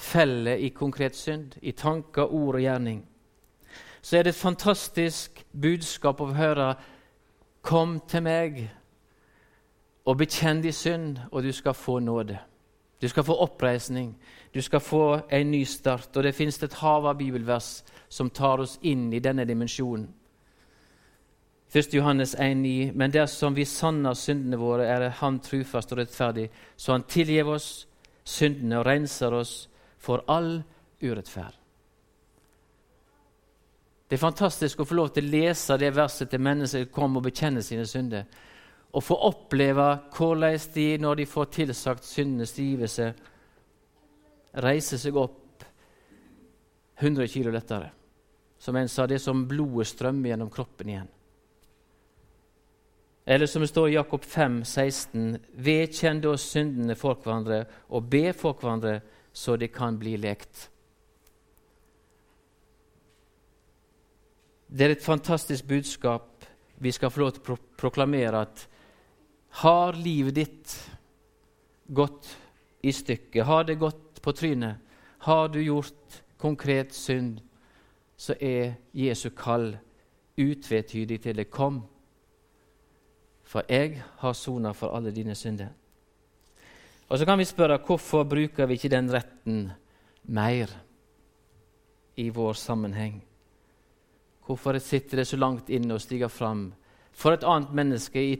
feller 0.00 0.56
i 0.56 0.70
konkret 0.72 1.16
synd, 1.16 1.58
i 1.60 1.72
tanker, 1.72 2.24
ord 2.24 2.54
og 2.54 2.62
gjerning. 2.64 3.02
Så 4.02 4.16
er 4.16 4.22
det 4.22 4.34
et 4.34 4.42
fantastisk 4.42 5.44
budskap 5.52 6.20
å 6.20 6.32
høre 6.34 6.74
Kom 7.62 7.98
til 8.08 8.22
meg 8.24 8.62
og 10.08 10.16
bekjenn 10.16 10.62
din 10.64 10.72
synd, 10.72 11.18
og 11.30 11.42
du 11.44 11.52
skal 11.52 11.74
få 11.76 11.98
nåde. 12.00 12.38
Du 13.00 13.08
skal 13.08 13.24
få 13.24 13.36
oppreisning, 13.36 14.14
du 14.54 14.62
skal 14.62 14.80
få 14.80 15.20
en 15.30 15.50
ny 15.50 15.64
start. 15.64 16.16
Og 16.16 16.24
det 16.24 16.34
finnes 16.34 16.62
et 16.62 16.74
hav 16.80 17.06
av 17.06 17.18
bibelvers 17.18 17.82
som 18.08 18.30
tar 18.30 18.60
oss 18.60 18.78
inn 18.82 19.12
i 19.12 19.20
denne 19.20 19.44
dimensjonen. 19.44 20.08
1. 21.74 21.94
Johannes 21.94 22.34
1,9.: 22.34 22.92
Men 22.94 23.12
dersom 23.12 23.56
vi 23.56 23.64
sanner 23.64 24.14
syndene 24.14 24.56
våre, 24.56 24.86
er 24.86 25.08
Han 25.08 25.38
trufast 25.40 25.92
og 25.92 25.98
rettferdig, 25.98 26.50
så 26.76 26.92
Han 26.92 27.02
tilgir 27.02 27.44
oss 27.44 27.86
syndene 28.24 28.78
og 28.78 28.86
renser 28.86 29.32
oss 29.32 29.68
for 29.98 30.24
all 30.28 30.62
urettferd. 31.02 31.54
Det 34.10 34.16
er 34.16 34.26
fantastisk 34.26 34.80
å 34.82 34.84
få 34.90 34.96
lov 34.98 35.12
til 35.14 35.28
å 35.28 35.30
lese 35.30 35.76
det 35.78 35.92
verset 35.94 36.32
til 36.32 36.42
mennesker 36.42 36.82
som 36.82 36.94
kommer 36.94 37.22
og 37.22 37.28
bekjenner 37.28 37.62
sine 37.62 37.84
synder 37.86 38.26
og 38.90 39.04
få 39.06 39.14
oppleve 39.28 39.84
hvordan 40.16 40.56
de, 40.74 40.86
når 40.98 41.20
de 41.20 41.26
får 41.30 41.52
tilsagt 41.54 42.08
syndenes 42.08 42.56
tilgivelse, 42.56 43.12
reiser 44.66 44.98
seg 44.98 45.14
opp 45.14 45.62
100 46.98 47.28
kilo 47.30 47.52
lettere. 47.54 47.92
Som 48.58 48.76
en 48.76 48.90
sa, 48.90 49.06
det 49.06 49.20
er 49.20 49.22
som 49.22 49.46
blodet 49.48 49.88
strømmer 49.92 50.32
gjennom 50.32 50.50
kroppen 50.52 50.90
igjen. 50.90 51.06
Eller 53.30 53.46
som 53.46 53.62
det 53.62 53.70
står 53.70 53.92
i 53.92 53.94
Jakob 53.94 54.26
5, 54.26 54.58
16, 54.66 55.38
vedkjenn 55.54 56.24
da 56.24 56.34
syndene 56.34 56.98
for 56.98 57.20
hverandre 57.22 57.62
og 57.94 58.10
be 58.10 58.32
for 58.34 58.58
hverandre, 58.58 58.98
så 59.32 59.54
de 59.54 59.70
kan 59.70 60.00
bli 60.00 60.16
lekt. 60.18 60.66
Det 64.70 64.86
er 64.86 64.92
et 64.94 65.02
fantastisk 65.02 65.66
budskap 65.66 66.44
vi 66.78 66.92
skal 66.92 67.10
få 67.10 67.20
lov 67.20 67.32
til 67.34 67.54
å 67.54 67.62
proklamere 67.76 68.44
at 68.46 68.66
har 69.62 69.96
livet 69.98 70.36
ditt 70.38 70.74
gått 71.90 72.28
i 72.86 72.92
stykker? 72.94 73.42
Har 73.44 73.64
det 73.66 73.80
gått 73.80 74.20
på 74.22 74.32
trynet? 74.32 74.78
Har 75.26 75.48
du 75.48 75.58
gjort 75.62 76.22
konkret 76.38 76.94
synd? 76.94 77.40
Så 78.16 78.36
er 78.40 78.76
Jesu 78.94 79.30
kall 79.34 79.72
utvetydig 80.38 81.18
til 81.24 81.36
det. 81.36 81.50
Kom, 81.50 81.82
for 83.42 83.66
jeg 83.68 83.98
har 84.22 84.36
sona 84.38 84.72
for 84.72 84.94
alle 84.96 85.10
dine 85.10 85.34
synder. 85.34 85.72
Og 87.08 87.18
Så 87.18 87.26
kan 87.26 87.38
vi 87.38 87.44
spørre 87.44 87.80
hvorfor 87.86 88.24
bruker 88.24 88.66
vi 88.66 88.78
ikke 88.78 88.88
den 88.88 89.10
retten 89.12 89.72
mer 90.22 90.70
i 92.16 92.28
vår 92.28 92.52
sammenheng? 92.52 93.29
Hvorfor 94.50 94.78
sitter 94.82 95.20
det 95.20 95.28
så 95.30 95.38
langt 95.38 95.70
inne 95.70 95.94
og 95.94 96.02
stiger 96.02 96.28
fram 96.28 96.72
for 97.14 97.36
et 97.36 97.44
annet 97.46 97.70
menneske 97.76 98.22
i 98.22 98.32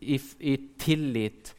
i, 0.00 0.20
i 0.38 0.56
tillit, 0.78 1.54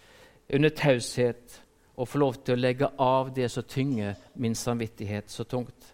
under 0.53 0.69
taushet, 0.69 1.61
og 1.95 2.07
få 2.07 2.21
lov 2.21 2.35
til 2.45 2.53
å 2.53 2.61
legge 2.61 2.89
av 3.01 3.31
det 3.33 3.49
som 3.49 3.65
tynger 3.65 4.17
min 4.37 4.55
samvittighet 4.55 5.31
så 5.33 5.47
tungt. 5.49 5.93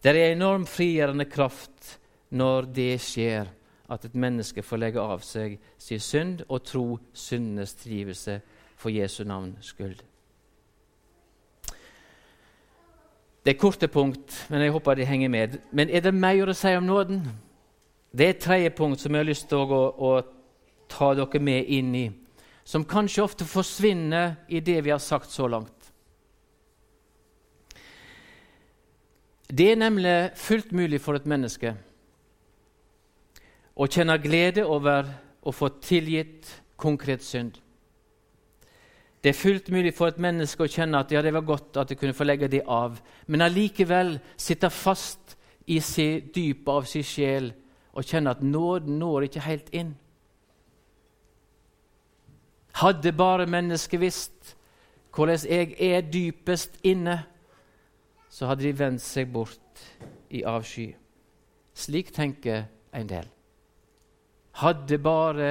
Det 0.00 0.12
er 0.12 0.20
en 0.20 0.36
enorm 0.36 0.66
frigjørende 0.70 1.26
kraft 1.26 1.96
når 2.30 2.68
det 2.76 2.92
skjer, 3.02 3.50
at 3.90 4.04
et 4.06 4.14
menneske 4.18 4.62
får 4.66 4.80
legge 4.82 5.02
av 5.02 5.22
seg 5.22 5.58
sin 5.78 6.02
synd 6.02 6.44
og 6.46 6.62
tro 6.66 6.86
syndenes 7.14 7.74
trivelse 7.78 8.40
for 8.78 8.94
Jesu 8.94 9.24
navns 9.26 9.72
skyld. 9.72 10.00
Det 13.46 13.52
er 13.54 13.60
korte 13.62 13.86
punkt, 13.86 14.32
men 14.50 14.64
jeg 14.64 14.72
håper 14.74 14.96
de 14.98 15.04
henger 15.06 15.28
med. 15.30 15.52
Men 15.70 15.90
er 15.94 16.02
det 16.02 16.10
mer 16.14 16.50
å 16.50 16.54
si 16.56 16.72
om 16.74 16.82
nåden? 16.82 17.20
Det 18.10 18.24
er 18.24 18.32
et 18.32 18.40
tredje 18.42 18.72
punkt 18.74 18.98
som 18.98 19.14
jeg 19.14 19.22
har 19.22 19.28
lyst 19.28 19.46
til 19.46 19.60
å, 19.62 19.82
å, 19.94 20.10
ta 20.90 21.12
dere 21.14 21.40
med 21.42 21.70
inn 21.70 21.92
i, 21.94 22.04
som 22.66 22.82
kanskje 22.86 23.22
ofte 23.22 23.46
forsvinner 23.46 24.34
i 24.50 24.58
det 24.58 24.80
vi 24.82 24.90
har 24.90 24.98
sagt 25.02 25.30
så 25.30 25.46
langt. 25.46 25.92
Det 29.46 29.68
er 29.72 29.78
nemlig 29.78 30.16
fullt 30.34 30.72
mulig 30.74 30.98
for 31.02 31.14
et 31.14 31.26
menneske 31.30 31.76
å 33.78 33.86
kjenne 33.86 34.18
glede 34.22 34.66
over 34.66 35.06
å 35.46 35.54
få 35.54 35.70
tilgitt 35.78 36.50
konkret 36.74 37.22
synd. 37.22 37.60
Det 39.26 39.32
er 39.32 39.38
fullt 39.40 39.72
mulig 39.74 39.90
for 39.90 40.06
et 40.06 40.20
menneske 40.22 40.62
å 40.62 40.70
kjenne 40.70 41.00
at 41.02 41.10
ja, 41.10 41.18
det 41.18 41.32
var 41.34 41.42
godt 41.42 41.80
at 41.82 41.90
jeg 41.90 41.98
kunne 41.98 42.14
få 42.14 42.22
legge 42.22 42.46
det 42.46 42.60
av, 42.70 43.00
men 43.26 43.42
allikevel 43.42 44.20
sitte 44.38 44.68
fast 44.70 45.32
i 45.66 45.80
dypet 45.80 46.68
av 46.70 46.86
sin 46.86 47.02
sjel 47.02 47.48
og 47.90 48.06
kjenner 48.06 48.36
at 48.36 48.44
nåden 48.46 49.00
når 49.00 49.26
ikke 49.26 49.42
helt 49.48 49.72
inn. 49.74 49.90
Hadde 52.78 53.12
bare 53.18 53.48
mennesket 53.50 53.98
visst 54.04 54.52
hvordan 55.10 55.42
jeg 55.50 55.74
er 55.74 56.06
dypest 56.06 56.78
inne, 56.86 57.16
så 58.30 58.46
hadde 58.46 58.62
de 58.68 58.74
vendt 58.78 59.02
seg 59.02 59.34
bort 59.34 59.82
i 60.30 60.44
avsky. 60.46 60.92
Slik 61.74 62.14
tenker 62.14 62.68
en 62.94 63.10
del. 63.10 63.26
Hadde 64.62 65.02
bare 65.02 65.50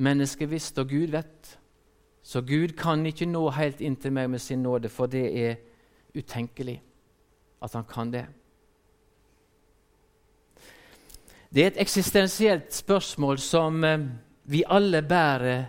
mennesket 0.00 0.48
visst, 0.48 0.80
og 0.80 0.88
Gud 0.96 1.12
vet, 1.12 1.58
så 2.26 2.40
Gud 2.42 2.72
kan 2.74 3.06
ikke 3.06 3.28
nå 3.30 3.44
helt 3.54 3.78
inn 3.80 3.94
til 4.02 4.10
meg 4.10 4.30
med 4.32 4.42
sin 4.42 4.64
nåde, 4.64 4.88
for 4.90 5.06
det 5.06 5.26
er 5.30 5.60
utenkelig 6.16 6.80
at 7.62 7.74
han 7.78 7.84
kan 7.86 8.10
det. 8.10 8.24
Det 11.54 11.62
er 11.62 11.70
et 11.70 11.80
eksistensielt 11.80 12.74
spørsmål 12.74 13.38
som 13.38 13.84
eh, 13.84 14.08
vi 14.44 14.64
alle 14.66 15.04
bærer 15.06 15.68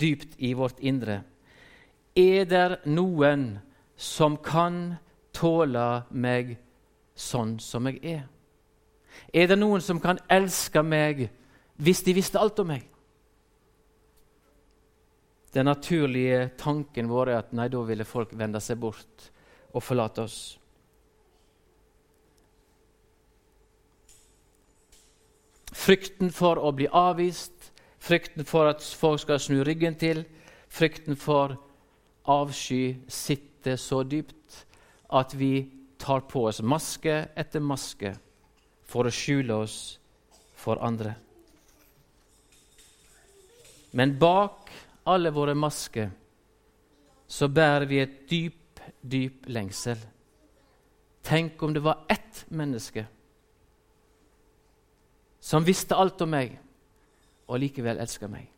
dypt 0.00 0.38
i 0.38 0.52
vårt 0.52 0.78
indre. 0.78 1.22
Er 2.14 2.44
det 2.46 2.78
noen 2.86 3.58
som 3.96 4.36
kan 4.36 4.94
tåle 5.34 6.04
meg 6.10 6.54
sånn 7.18 7.56
som 7.58 7.90
jeg 7.90 7.98
er? 8.04 8.22
Er 9.34 9.50
det 9.50 9.58
noen 9.58 9.82
som 9.82 9.98
kan 9.98 10.22
elske 10.30 10.86
meg 10.86 11.26
hvis 11.82 12.04
de 12.06 12.14
visste 12.14 12.38
alt 12.38 12.62
om 12.62 12.70
meg? 12.70 12.86
Den 15.54 15.64
naturlige 15.64 16.50
tanken 16.60 17.08
vår 17.08 17.32
er 17.32 17.38
at 17.40 17.52
nei, 17.56 17.68
da 17.72 17.80
ville 17.88 18.04
folk 18.04 18.34
vende 18.36 18.60
seg 18.60 18.80
bort 18.82 19.28
og 19.72 19.84
forlate 19.84 20.24
oss. 20.26 20.38
Frykten 25.72 26.32
for 26.34 26.60
å 26.60 26.72
bli 26.76 26.88
avvist, 26.92 27.72
frykten 28.02 28.44
for 28.48 28.68
at 28.68 28.84
folk 28.84 29.22
skal 29.22 29.40
snu 29.40 29.62
ryggen 29.64 29.96
til, 30.00 30.24
frykten 30.68 31.16
for 31.16 31.56
avsky 32.28 32.98
sitter 33.08 33.78
så 33.80 34.02
dypt 34.04 34.64
at 35.16 35.32
vi 35.36 35.68
tar 35.98 36.26
på 36.28 36.44
oss 36.50 36.60
maske 36.60 37.22
etter 37.36 37.64
maske 37.64 38.12
for 38.88 39.08
å 39.08 39.12
skjule 39.12 39.62
oss 39.64 39.78
for 40.58 40.80
andre. 40.84 41.14
Men 43.96 44.18
bak 44.20 44.68
alle 45.08 45.32
våre 45.34 45.54
masker 45.56 46.10
så 47.28 47.48
bærer 47.48 47.86
vi 47.88 48.00
et 48.00 48.14
dyp, 48.30 48.80
dyp 49.02 49.48
lengsel. 49.52 49.98
Tenk 51.24 51.62
om 51.62 51.74
det 51.74 51.82
var 51.84 52.04
ett 52.08 52.44
menneske 52.48 53.06
som 55.40 55.64
visste 55.64 55.96
alt 55.96 56.20
om 56.20 56.32
meg, 56.32 56.58
og 57.48 57.60
likevel 57.62 58.00
elsker 58.02 58.28
meg. 58.28 58.48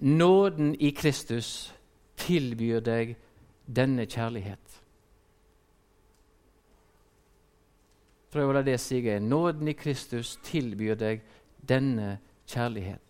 Nåden 0.00 0.72
i 0.80 0.90
Kristus 0.96 1.70
tilbyr 2.18 2.80
deg 2.82 3.14
denne 3.66 4.06
kjærlighet. 4.08 4.80
prøv 8.30 8.50
å 8.50 8.56
la 8.56 8.62
det 8.66 8.78
sige. 8.82 9.18
Nåden 9.20 9.70
i 9.70 9.76
Kristus 9.78 10.36
tilbyr 10.46 10.98
deg 10.98 11.24
denne 11.66 12.18
kjærlighet. 12.50 13.00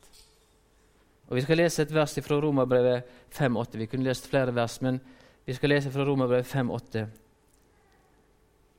Og 1.31 1.37
Vi 1.37 1.41
skal 1.41 1.57
lese 1.57 1.83
et 1.83 1.95
vers 1.95 2.19
fra 2.23 2.41
Romerbrevet 2.41 3.03
5,8. 3.31 3.79
Vi 3.79 3.87
kunne 3.87 4.05
lest 4.05 4.29
flere 4.29 4.55
vers, 4.55 4.83
men 4.83 5.01
vi 5.47 5.55
skal 5.55 5.69
lese 5.69 5.91
fra 5.91 6.05
Romerbrevet 6.05 6.47
5,8. 6.47 7.07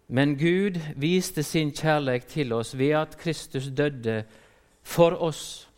Men 0.08 0.36
Gud 0.36 0.80
viste 0.96 1.44
sin 1.44 1.72
kjærlighet 1.72 2.26
til 2.26 2.54
oss 2.54 2.78
ved 2.78 2.90
at 2.90 3.18
Kristus 3.18 3.70
døde 3.78 4.24
for 4.84 5.16
oss 5.24 5.70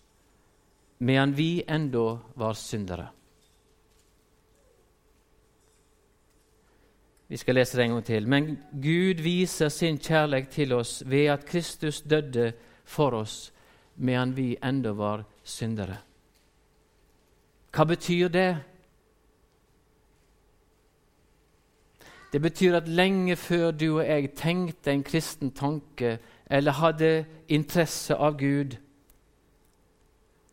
medan 0.99 1.37
vi 1.37 1.63
enda 1.69 2.17
var 2.35 2.53
syndere. 2.53 3.07
Vi 7.27 7.37
skal 7.37 7.55
lese 7.55 7.77
det 7.77 7.83
en 7.83 7.91
gang 7.91 8.05
til. 8.05 8.27
Men 8.27 8.57
Gud 8.71 9.21
viser 9.21 9.69
sin 9.69 9.97
kjærlighet 9.97 10.49
til 10.49 10.73
oss 10.73 11.03
ved 11.05 11.25
at 11.25 11.45
Kristus 11.45 12.01
døde 12.01 12.53
for 12.85 13.11
oss 13.11 13.52
medan 13.95 14.37
vi 14.37 14.57
enda 14.63 14.91
var 14.91 15.23
syndere. 15.43 15.97
Hva 17.73 17.83
betyr 17.83 18.27
det? 18.27 18.57
Det 22.33 22.41
betyr 22.41 22.75
at 22.75 22.87
lenge 22.87 23.35
før 23.35 23.71
du 23.71 23.97
og 23.97 24.07
jeg 24.07 24.31
tenkte 24.35 24.91
en 24.91 25.03
kristen 25.03 25.51
tanke 25.51 26.19
eller 26.49 26.71
hadde 26.71 27.25
interesse 27.47 28.15
av 28.15 28.37
Gud, 28.37 28.77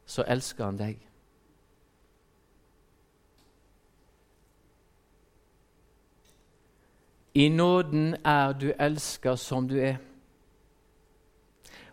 så 0.07 0.25
elsker 0.29 0.65
han 0.65 0.79
deg. 0.79 0.99
I 7.35 7.49
nåden 7.49 8.17
er 8.25 8.53
du 8.53 8.73
elska 8.79 9.37
som 9.37 9.69
du 9.69 9.79
er. 9.79 9.97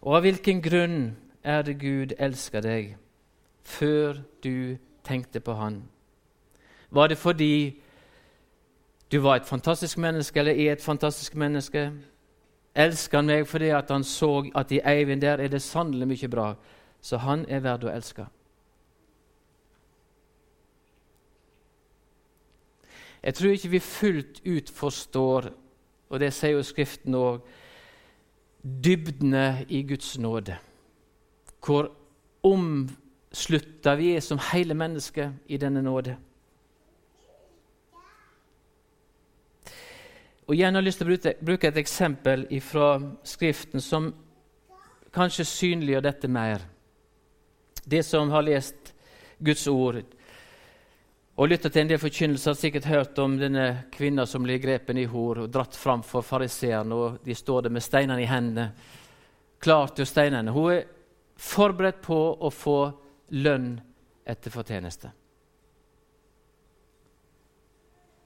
Og 0.02 0.16
av 0.16 0.26
hvilken 0.26 0.62
grunn 0.62 1.16
er 1.48 1.62
det 1.64 1.80
Gud 1.80 2.14
elsker 2.20 2.62
deg 2.62 2.96
før 3.64 4.20
du 4.44 4.78
tenkte 5.08 5.40
på 5.40 5.56
Han? 5.56 5.84
Var 6.90 7.08
det 7.08 7.18
fordi 7.18 7.80
du 9.12 9.20
var 9.20 9.36
et 9.36 9.46
fantastisk 9.46 9.98
menneske, 9.98 10.40
eller 10.40 10.52
er 10.52 10.72
et 10.72 10.84
fantastisk 10.84 11.36
menneske? 11.36 11.92
Elsker 12.76 13.18
han 13.18 13.32
meg 13.32 13.48
fordi 13.48 13.70
han 13.70 14.04
så 14.04 14.50
at 14.56 14.72
i 14.72 14.82
Eivind 14.84 15.22
der 15.22 15.40
er 15.40 15.48
det 15.48 15.62
sannelig 15.62 16.08
mye 16.08 16.28
bra, 16.28 16.54
så 17.02 17.18
han 17.18 17.46
er 17.50 17.64
verd 17.64 17.88
å 17.88 17.94
elske? 17.96 18.28
Jeg 23.24 23.34
tror 23.34 23.52
ikke 23.52 23.70
vi 23.70 23.80
fullt 23.80 24.42
ut 24.46 24.70
forstår, 24.70 25.50
og 26.10 26.20
det 26.20 26.34
sier 26.34 26.56
jo 26.56 26.64
Skriften 26.64 27.16
òg, 27.16 27.42
dybdene 28.64 29.66
i 29.70 29.82
Guds 29.84 30.18
nåde. 30.20 30.58
Hvor 31.66 31.90
omslutta 32.48 33.96
vi 33.96 34.14
er 34.16 34.24
som 34.24 34.40
hele 34.52 34.78
mennesket 34.78 35.48
i 35.48 35.60
denne 35.62 35.82
nåde. 35.82 36.16
Og 40.48 40.56
igjen 40.56 40.76
har 40.76 40.82
jeg 40.82 40.88
lyst 40.88 41.02
til 41.02 41.12
å 41.12 41.34
bruke 41.44 41.68
et 41.68 41.80
eksempel 41.82 42.46
fra 42.64 42.92
Skriften 43.28 43.84
som 43.84 44.14
kanskje 45.12 45.44
synliggjør 45.48 46.06
dette 46.06 46.30
mer. 46.32 46.62
Det 47.84 48.04
som 48.06 48.32
har 48.32 48.46
lest 48.48 48.94
Guds 49.40 49.68
ord 49.68 50.00
og 51.38 51.52
lytta 51.52 51.70
til 51.70 51.84
en 51.84 51.90
del 51.92 52.00
forkynnelser, 52.02 52.50
har 52.50 52.58
sikkert 52.58 52.88
hørt 52.90 53.20
om 53.22 53.36
denne 53.38 53.66
kvinna 53.94 54.24
som 54.26 54.42
blir 54.42 54.58
grepen 54.58 54.98
i 54.98 55.06
hor 55.06 55.44
og 55.44 55.52
dratt 55.54 55.76
fram 55.78 56.02
for 56.02 56.26
fariseerne, 56.26 56.96
og 56.96 57.20
de 57.22 57.36
står 57.38 57.68
der 57.68 57.76
med 57.76 57.86
steinene 57.86 58.24
i 58.24 58.30
hendene, 58.30 58.72
klar 59.62 59.94
til 59.94 60.10
steinene. 60.10 60.50
Hun 60.56 60.72
er 60.74 60.88
forberedt 61.38 62.02
på 62.02 62.18
å 62.42 62.50
få 62.54 62.80
lønn 63.38 63.78
etter 64.28 64.52
fortjeneste. 64.52 65.12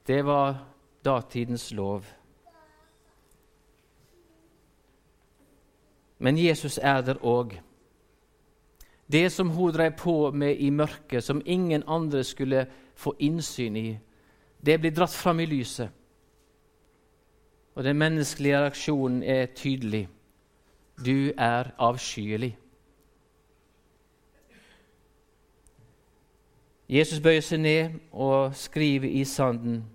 Det 0.07 0.21
var 0.25 0.55
datidens 1.05 1.71
lov. 1.71 2.05
Men 6.17 6.37
Jesus 6.37 6.77
er 6.77 7.01
der 7.01 7.21
òg. 7.25 7.55
Det 9.11 9.31
som 9.31 9.49
hun 9.49 9.73
drev 9.73 9.91
på 9.97 10.31
med 10.31 10.57
i 10.59 10.69
mørket, 10.69 11.23
som 11.23 11.41
ingen 11.45 11.83
andre 11.87 12.23
skulle 12.23 12.65
få 12.95 13.15
innsyn 13.19 13.75
i, 13.75 13.99
det 14.65 14.79
blir 14.79 14.93
dratt 14.95 15.13
fram 15.13 15.39
i 15.39 15.45
lyset. 15.45 15.89
Og 17.75 17.83
den 17.83 17.97
menneskelige 17.97 18.59
reaksjonen 18.59 19.23
er 19.23 19.45
tydelig. 19.55 20.07
Du 21.05 21.31
er 21.37 21.71
avskyelig. 21.77 22.57
Jesus 26.91 27.21
bøyer 27.23 27.39
seg 27.39 27.61
ned 27.63 27.93
og 28.11 28.55
skriver 28.55 29.07
i 29.07 29.23
sanden. 29.23 29.85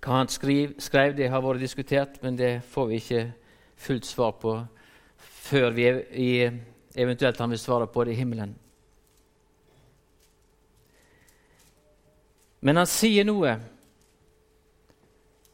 Hva 0.00 0.22
han 0.22 0.30
skrev, 0.32 0.78
skrev, 0.80 1.12
det 1.16 1.28
har 1.28 1.42
vært 1.44 1.60
diskutert, 1.60 2.16
men 2.22 2.38
det 2.38 2.62
får 2.64 2.86
vi 2.88 3.00
ikke 3.02 3.24
fullt 3.76 4.08
svar 4.08 4.32
på 4.40 4.54
før 5.20 5.70
vi 5.76 5.90
eventuelt 6.96 7.38
han 7.38 7.52
vil 7.52 7.60
svare 7.60 7.86
på 7.86 8.04
det 8.04 8.14
i 8.14 8.20
himmelen. 8.22 8.56
Men 12.60 12.76
han 12.76 12.88
sier 12.88 13.24
noe 13.24 13.58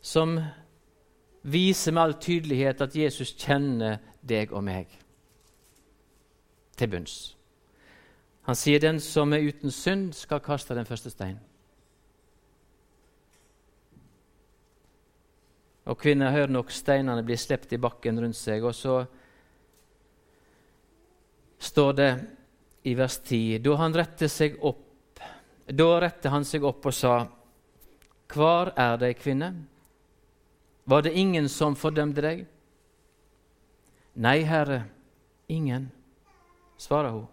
som 0.02 0.38
viser 1.42 1.94
med 1.94 2.02
all 2.02 2.20
tydelighet 2.22 2.82
at 2.82 2.94
Jesus 2.94 3.34
kjenner 3.34 3.98
deg 4.22 4.54
og 4.54 4.62
meg 4.66 4.94
til 6.78 6.90
bunns. 6.90 7.35
Han 8.46 8.54
sier 8.54 8.78
'den 8.78 9.00
som 9.00 9.32
er 9.32 9.42
uten 9.42 9.70
synd, 9.70 10.14
skal 10.14 10.40
kaste 10.40 10.74
den 10.74 10.86
første 10.86 11.10
steinen. 11.10 11.40
Og 15.86 15.98
kvinner 15.98 16.30
hører 16.30 16.50
nok 16.50 16.70
steinene 16.70 17.22
bli 17.22 17.36
sluppet 17.36 17.72
i 17.72 17.78
bakken 17.78 18.18
rundt 18.22 18.36
seg. 18.36 18.64
Og 18.64 18.74
så 18.74 19.04
står 21.58 21.92
det 21.92 22.10
i 22.84 22.94
vers 22.94 23.18
10 23.18 23.58
Da 23.58 23.76
han 23.76 23.94
rettet 23.94 24.30
seg 24.30 24.58
opp, 24.62 25.20
da 25.66 26.00
rette 26.00 26.30
han 26.30 26.44
seg 26.44 26.64
opp 26.64 26.86
og 26.86 26.94
sa, 26.94 27.28
Hvor 28.26 28.72
er 28.76 28.96
de, 28.96 29.14
kvinne? 29.14 29.54
Var 30.84 31.02
det 31.02 31.14
ingen 31.14 31.48
som 31.48 31.76
fordømte 31.78 32.22
deg? 32.22 32.46
Nei, 34.14 34.40
Herre, 34.42 34.84
ingen, 35.48 35.90
svarer 36.78 37.10
hun. 37.10 37.26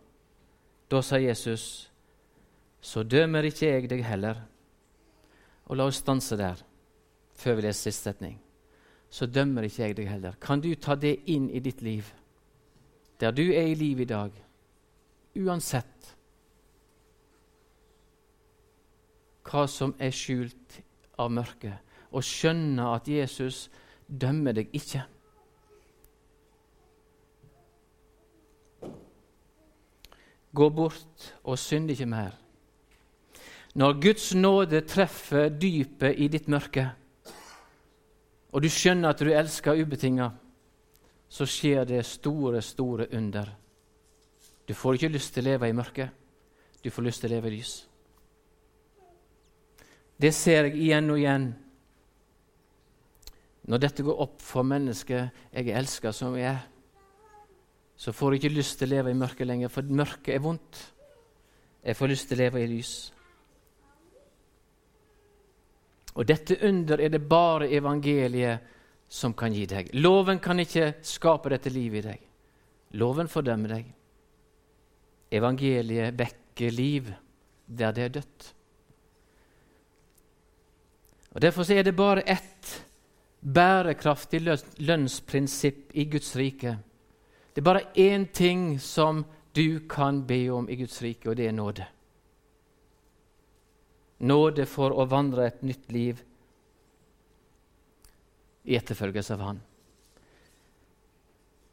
Da 0.94 1.02
sa 1.02 1.18
Jesus, 1.18 1.90
Så 2.84 3.04
dømmer 3.04 3.48
ikke 3.48 3.66
jeg 3.66 3.90
deg 3.90 4.02
heller. 4.06 4.44
Og 5.66 5.80
la 5.80 5.88
oss 5.88 6.04
stanse 6.04 6.36
der 6.38 6.60
før 7.34 7.56
vi 7.58 7.64
leser 7.66 7.90
siste 7.90 8.12
setning 8.12 8.42
så 9.14 9.28
dømmer 9.30 9.68
ikke 9.68 9.84
jeg 9.84 9.98
deg 10.00 10.10
heller. 10.10 10.34
Kan 10.42 10.62
du 10.62 10.72
ta 10.74 10.96
det 10.98 11.20
inn 11.30 11.46
i 11.54 11.62
ditt 11.62 11.84
liv, 11.86 12.08
der 13.22 13.32
du 13.32 13.44
er 13.46 13.70
i 13.70 13.78
livet 13.78 14.08
i 14.08 14.10
dag, 14.10 14.40
uansett 15.38 16.10
hva 19.46 19.68
som 19.70 19.94
er 20.02 20.16
skjult 20.18 20.80
av 21.22 21.30
mørket, 21.30 21.78
og 22.10 22.26
skjønne 22.26 22.88
at 22.96 23.10
Jesus 23.10 23.68
dømmer 24.08 24.58
deg 24.58 24.74
ikke? 24.74 25.04
Gå 30.54 30.70
bort 30.70 31.30
og 31.44 31.58
synd 31.60 31.92
ikke 31.92 32.08
mer. 32.10 32.36
Når 33.74 33.96
Guds 34.02 34.34
nåde 34.38 34.84
treffer 34.86 35.50
dypet 35.50 36.20
i 36.22 36.28
ditt 36.30 36.48
mørke, 36.48 36.86
og 38.54 38.62
du 38.62 38.70
skjønner 38.70 39.10
at 39.10 39.22
du 39.24 39.32
elsker 39.34 39.80
ubetinga, 39.82 40.30
så 41.34 41.48
skjer 41.50 41.88
det 41.90 42.04
store, 42.06 42.62
store 42.62 43.08
under. 43.18 43.50
Du 44.68 44.76
får 44.78 45.00
ikke 45.00 45.16
lyst 45.16 45.34
til 45.34 45.42
å 45.42 45.50
leve 45.50 45.72
i 45.72 45.74
mørket, 45.74 46.14
du 46.84 46.92
får 46.94 47.08
lyst 47.08 47.24
til 47.24 47.32
å 47.32 47.34
leve 47.34 47.50
i 47.50 47.56
lys. 47.56 47.74
Det 50.22 50.30
ser 50.36 50.70
jeg 50.70 50.78
igjen 50.78 51.10
og 51.10 51.18
igjen. 51.18 51.48
Når 53.66 53.82
dette 53.82 54.06
går 54.06 54.22
opp 54.22 54.38
for 54.44 54.68
mennesket 54.68 55.50
jeg 55.56 55.74
elsker 55.74 56.14
som 56.14 56.38
jeg 56.38 56.52
er, 56.52 56.62
så 57.96 58.14
får 58.14 58.34
jeg 58.34 58.42
ikke 58.42 58.58
lyst 58.58 58.80
til 58.80 58.90
å 58.90 58.96
leve 58.96 59.14
i 59.14 59.18
mørket 59.18 59.48
lenger, 59.48 59.72
for 59.72 59.88
mørket 59.88 60.34
er 60.36 60.44
vondt. 60.44 60.80
Jeg 61.84 61.98
får 62.00 62.12
lyst 62.12 62.30
til 62.30 62.40
å 62.40 62.44
leve 62.44 62.64
i 62.64 62.70
lys. 62.72 62.94
Og 66.14 66.28
dette 66.30 66.58
under 66.68 67.02
er 67.02 67.10
det 67.14 67.24
bare 67.30 67.72
evangeliet 67.74 68.72
som 69.10 69.34
kan 69.38 69.54
gi 69.54 69.66
deg. 69.70 69.92
Loven 69.98 70.40
kan 70.42 70.60
ikke 70.62 70.96
skape 71.06 71.52
dette 71.54 71.72
livet 71.74 72.04
i 72.04 72.08
deg. 72.08 72.26
Loven 73.02 73.30
fordømmer 73.30 73.76
deg. 73.76 73.92
Evangeliet 75.34 76.18
vekker 76.18 76.74
liv 76.74 77.10
der 77.66 77.94
det 77.94 78.04
er 78.04 78.16
dødt. 78.20 78.50
Og 81.34 81.42
Derfor 81.42 81.72
er 81.72 81.84
det 81.84 81.96
bare 81.98 82.22
ett 82.30 82.86
bærekraftig 83.42 84.42
lønnsprinsipp 84.78 85.92
i 85.94 86.06
Guds 86.06 86.36
rike. 86.36 86.78
Det 87.54 87.62
er 87.62 87.66
bare 87.66 87.88
én 87.94 88.26
ting 88.34 88.80
som 88.80 89.26
du 89.54 89.80
kan 89.90 90.24
be 90.26 90.50
om 90.50 90.70
i 90.70 90.76
Guds 90.76 91.02
rike, 91.02 91.30
og 91.30 91.38
det 91.38 91.48
er 91.48 91.54
nåde. 91.54 91.86
Nåde 94.20 94.66
for 94.66 94.96
å 94.96 95.06
vandre 95.06 95.46
et 95.48 95.62
nytt 95.62 95.92
liv 95.92 96.24
i 98.64 98.78
etterfølgelse 98.80 99.36
av 99.36 99.46
Han. 99.46 99.62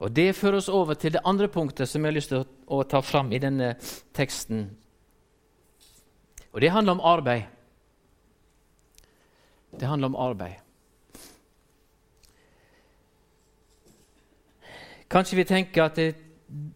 Og 0.00 0.12
Det 0.12 0.32
fører 0.36 0.56
oss 0.56 0.68
over 0.68 0.94
til 0.94 1.12
det 1.12 1.24
andre 1.24 1.48
punktet 1.48 1.88
som 1.88 2.04
jeg 2.04 2.08
har 2.08 2.16
lyst 2.16 2.32
til 2.32 2.44
å, 2.66 2.82
ta 2.88 3.02
fram 3.04 3.32
i 3.32 3.38
denne 3.38 3.74
teksten. 4.16 4.64
Og 6.52 6.60
det 6.60 6.72
handler 6.72 6.96
om 6.96 7.04
arbeid. 7.04 7.44
Det 9.76 9.86
handler 9.86 10.08
om 10.08 10.16
arbeid. 10.16 10.56
Kanskje 15.10 15.40
vi 15.40 15.44
tenker 15.44 15.88
at 15.88 15.98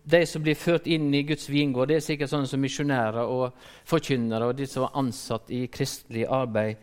de 0.04 0.20
som 0.26 0.42
blir 0.42 0.58
ført 0.58 0.86
inn 0.90 1.06
i 1.14 1.22
Guds 1.26 1.46
vingård, 1.50 1.88
det 1.90 1.98
er 1.98 2.04
sikkert 2.04 2.30
sånne 2.32 2.50
som 2.50 2.62
misjonærer 2.62 3.30
og 3.30 3.54
forkynnere 3.86 4.50
og 4.50 4.58
de 4.58 4.66
som 4.70 4.86
er 4.86 4.98
ansatt 4.98 5.50
i 5.54 5.64
kristelig 5.70 6.26
arbeid. 6.30 6.82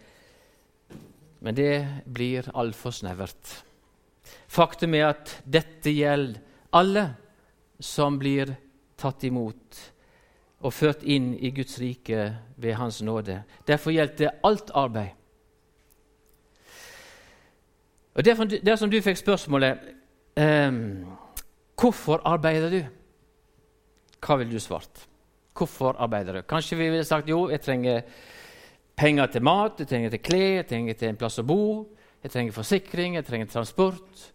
Men 1.42 1.58
det 1.58 1.76
blir 2.06 2.48
altfor 2.56 2.96
snevert. 2.96 3.56
Faktum 4.52 4.96
er 4.96 5.10
at 5.10 5.38
dette 5.44 5.92
gjelder 5.92 6.40
alle 6.76 7.06
som 7.82 8.20
blir 8.20 8.54
tatt 9.00 9.24
imot 9.28 9.80
og 10.62 10.76
ført 10.76 11.02
inn 11.04 11.34
i 11.34 11.50
Guds 11.56 11.80
rike 11.82 12.28
ved 12.62 12.78
Hans 12.78 13.02
nåde. 13.02 13.42
Derfor 13.68 13.92
gjelder 13.92 14.18
det 14.20 14.32
alt 14.46 14.72
arbeid. 14.78 15.18
Og 18.14 18.26
Dersom 18.26 18.48
der 18.92 18.92
du 18.92 19.02
fikk 19.02 19.18
spørsmålet 19.18 19.80
um, 20.36 21.08
Hvorfor 21.82 22.22
arbeider 22.30 22.70
du? 22.70 22.82
Hva 24.22 24.36
ville 24.38 24.54
du 24.54 24.62
svart? 24.62 25.08
Hvorfor 25.58 25.98
arbeider 25.98 26.38
du? 26.38 26.42
Kanskje 26.46 26.78
vi 26.78 26.90
ville 26.92 27.08
sagt 27.08 27.30
jo, 27.32 27.48
jeg 27.50 27.64
trenger 27.66 28.04
penger 28.98 29.32
til 29.34 29.42
mat, 29.42 29.82
jeg 29.82 29.90
trenger 29.90 30.14
til 30.14 30.22
klær, 30.22 30.60
jeg 30.60 30.68
trenger 30.70 31.00
til 31.00 31.10
en 31.10 31.18
plass 31.18 31.42
å 31.42 31.46
bo, 31.48 31.64
jeg 32.22 32.36
trenger 32.36 32.54
forsikring, 32.54 33.18
jeg 33.18 33.26
trenger 33.26 33.50
transport. 33.50 34.28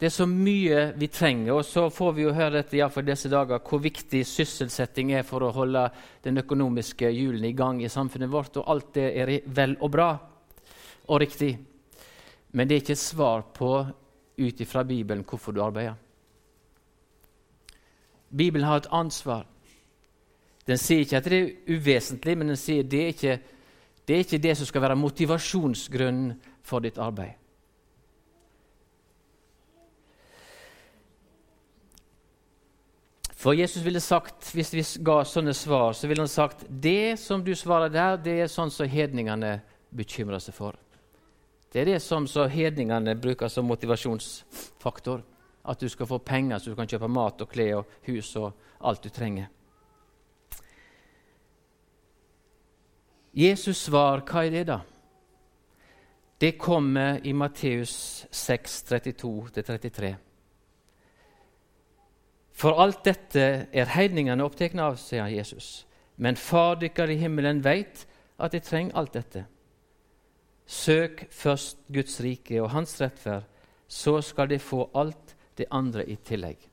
Det 0.00 0.08
er 0.08 0.14
så 0.14 0.24
mye 0.30 0.86
vi 0.96 1.10
trenger, 1.12 1.58
og 1.58 1.68
så 1.68 1.88
får 1.92 2.16
vi 2.16 2.24
jo 2.24 2.32
høre 2.32 2.62
dette 2.62 2.88
for 2.94 3.04
disse 3.04 3.28
dager, 3.28 3.60
hvor 3.60 3.84
viktig 3.84 4.24
sysselsetting 4.24 5.12
er 5.18 5.28
for 5.28 5.44
å 5.44 5.52
holde 5.52 5.84
den 6.24 6.40
økonomiske 6.40 7.12
hjulene 7.12 7.50
i 7.50 7.56
gang 7.58 7.82
i 7.82 7.92
samfunnet 7.92 8.32
vårt. 8.32 8.56
Og 8.62 8.72
alt 8.72 8.92
det 8.96 9.08
er 9.12 9.36
vel 9.44 9.76
og 9.82 9.92
bra 9.92 10.10
og 11.04 11.20
riktig. 11.20 11.52
Men 12.56 12.64
det 12.64 12.78
er 12.78 12.84
ikke 12.86 13.00
svar 13.02 13.48
på 13.52 13.72
ut 14.38 14.60
ifra 14.62 14.88
Bibelen 14.88 15.26
hvorfor 15.28 15.52
du 15.52 15.66
arbeider. 15.66 15.98
Bibelen 18.36 18.66
har 18.66 18.82
et 18.82 18.90
ansvar. 18.92 19.46
Den 20.66 20.78
sier 20.78 21.04
ikke 21.04 21.16
at 21.16 21.28
det 21.28 21.38
er 21.38 21.76
uvesentlig, 21.76 22.36
men 22.38 22.52
den 22.52 22.60
sier 22.60 22.84
at 22.84 22.90
det 22.92 23.02
er 23.02 23.14
ikke 23.14 23.38
det 24.08 24.14
er 24.14 24.24
ikke 24.24 24.38
det 24.40 24.54
som 24.56 24.66
skal 24.66 24.80
være 24.80 24.96
motivasjonsgrunnen 24.96 26.30
for 26.64 26.80
ditt 26.80 26.96
arbeid. 26.98 27.34
For 33.36 33.52
Jesus 33.52 33.84
ville 33.84 34.00
sagt, 34.00 34.48
Hvis 34.54 34.72
vi 34.74 34.82
ga 35.04 35.20
sånne 35.24 35.52
svar, 35.54 35.92
så 35.92 36.08
ville 36.08 36.24
han 36.24 36.28
sagt 36.28 36.64
det 36.68 37.18
som 37.20 37.44
du 37.44 37.54
svarer 37.54 37.92
der, 37.92 38.16
det 38.16 38.40
er 38.40 38.48
sånn 38.50 38.70
som 38.70 38.88
hedningene 38.88 39.60
bekymrer 39.94 40.40
seg 40.40 40.56
for. 40.56 40.74
Det 41.72 41.82
er 41.82 41.92
det 41.92 42.00
som 42.02 42.24
hedningene 42.26 43.14
bruker 43.14 43.48
som 43.48 43.68
motivasjonsfaktor. 43.68 45.20
At 45.64 45.80
du 45.80 45.88
skal 45.88 46.06
få 46.06 46.18
penger 46.18 46.58
så 46.58 46.70
du 46.70 46.76
kan 46.76 46.88
kjøpe 46.88 47.08
mat 47.08 47.40
og 47.40 47.48
klær 47.48 47.80
og 47.80 47.96
hus 48.06 48.36
og 48.36 48.52
alt 48.80 49.04
du 49.04 49.08
trenger. 49.08 49.48
Jesus 53.38 53.84
svar, 53.86 54.24
hva 54.26 54.46
er 54.46 54.50
det, 54.50 54.64
da? 54.66 54.80
Det 56.40 56.56
kommer 56.58 57.20
i 57.26 57.32
Matteus 57.32 58.26
6, 58.30 58.82
32-33. 58.88 60.14
For 62.58 62.80
alt 62.82 63.04
dette 63.06 63.44
er 63.70 63.92
heidningene 63.94 64.42
opptatt 64.42 64.74
av, 64.82 64.96
sier 64.98 65.30
Jesus. 65.30 65.84
Men 66.16 66.38
Far 66.38 66.78
dykker 66.80 67.10
i 67.10 67.18
himmelen 67.20 67.62
veit 67.62 68.06
at 68.38 68.54
de 68.54 68.62
trenger 68.62 68.98
alt 68.98 69.14
dette. 69.14 69.44
Søk 70.66 71.26
først 71.30 71.78
Guds 71.94 72.18
rike 72.20 72.58
og 72.62 72.72
Hans 72.74 72.96
rettferd, 73.00 73.46
så 73.88 74.18
skal 74.20 74.50
de 74.50 74.58
få 74.58 74.88
alt 74.98 75.36
det 75.58 75.68
andre 75.70 76.04
i 76.06 76.16
tillegg. 76.24 76.68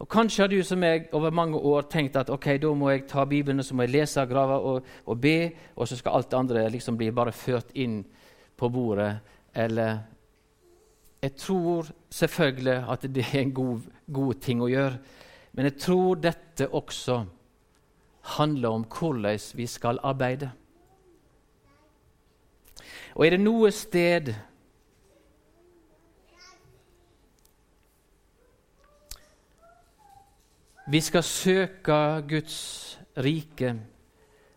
Og 0.00 0.08
Kanskje 0.08 0.42
har 0.42 0.48
du 0.48 0.62
som 0.64 0.80
meg 0.80 1.10
over 1.12 1.32
mange 1.34 1.58
år 1.58 1.84
tenkt 1.92 2.16
at 2.16 2.30
ok, 2.32 2.54
da 2.62 2.70
må 2.72 2.88
jeg 2.88 3.04
ta 3.08 3.26
Bibelen 3.28 3.60
og 3.60 3.66
så 3.68 3.74
må 3.76 3.84
jeg 3.84 3.92
lese, 3.98 4.24
grave 4.28 4.56
og, 4.56 4.86
og 5.04 5.20
be, 5.20 5.50
og 5.76 5.88
så 5.88 5.98
skal 5.98 6.16
alt 6.16 6.30
det 6.30 6.38
andre 6.38 6.68
liksom 6.72 6.96
bli 6.96 7.10
bare 7.12 7.34
ført 7.36 7.74
inn 7.76 8.00
på 8.56 8.68
bordet. 8.72 9.12
Eller 9.54 9.98
Jeg 11.22 11.36
tror 11.36 11.86
selvfølgelig 12.10 12.84
at 12.88 13.02
det 13.14 13.26
er 13.34 13.40
en 13.40 13.52
god, 13.52 13.80
god 14.12 14.34
ting 14.40 14.62
å 14.62 14.70
gjøre, 14.72 14.96
men 15.52 15.68
jeg 15.68 15.76
tror 15.76 16.14
dette 16.16 16.68
også 16.72 17.18
handler 18.38 18.68
om 18.68 18.86
hvordan 18.88 19.38
vi 19.54 19.66
skal 19.66 20.00
arbeide. 20.02 20.50
Og 23.14 23.26
er 23.26 23.36
det 23.36 23.42
noe 23.42 23.70
sted 23.74 24.32
Vi 30.90 30.98
skal 31.00 31.22
søke 31.22 31.96
Guds 32.26 32.98
rike 33.14 33.76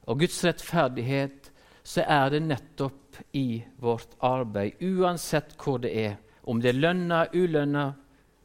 og 0.10 0.20
Guds 0.20 0.40
rettferdighet, 0.46 1.52
så 1.84 2.02
er 2.10 2.32
det 2.34 2.40
nettopp 2.48 3.20
i 3.38 3.62
vårt 3.78 4.16
arbeid, 4.24 4.82
uansett 4.82 5.54
hvor 5.62 5.78
det 5.84 5.92
er. 5.94 6.16
Om 6.44 6.62
det 6.64 6.72
er 6.72 6.80
lønna, 6.80 7.20
ulønna, 7.36 7.86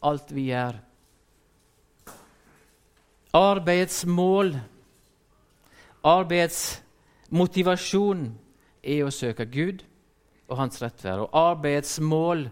alt 0.05 0.35
vi 0.37 0.51
gjør. 0.51 0.77
Arbeidets 3.39 4.05
mål, 4.07 4.53
arbeidets 6.05 6.83
motivasjon, 7.31 8.29
er 8.85 9.05
å 9.09 9.13
søke 9.15 9.49
Gud 9.49 9.81
og 10.49 10.61
Hans 10.61 10.83
rettverd. 10.85 11.25
Og 11.25 11.41
arbeidets 11.57 11.97
mål 12.05 12.51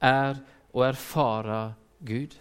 er 0.00 0.40
å 0.72 0.88
erfare 0.88 1.74
Gud. 2.00 2.40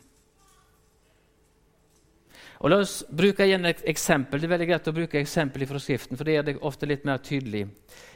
Og 2.60 2.72
La 2.72 2.80
oss 2.82 3.04
bruke 3.14 3.46
igjen 3.46 3.68
et 3.70 3.84
eksempel. 3.86 4.42
Det 4.42 4.48
er 4.48 4.54
veldig 4.56 4.68
greit 4.72 4.90
å 4.90 4.96
bruke 4.96 5.20
eksempel 5.22 5.68
fra 5.70 5.82
Skriften, 5.82 6.18
for 6.18 6.26
det 6.26 6.38
er 6.38 6.48
det 6.48 6.58
ofte 6.66 6.90
litt 6.90 7.06
mer 7.06 7.22
tydelig. 7.22 7.68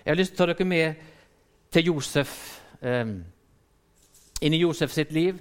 Jeg 0.02 0.10
har 0.10 0.18
lyst 0.18 0.34
til 0.34 0.42
å 0.42 0.48
ta 0.48 0.54
dere 0.54 0.68
med 0.68 1.08
til 1.72 1.92
Josef, 1.92 2.34
eh, 2.82 3.06
inn 4.42 4.54
i 4.58 4.62
Josef 4.64 4.92
sitt 4.92 5.14
liv. 5.14 5.38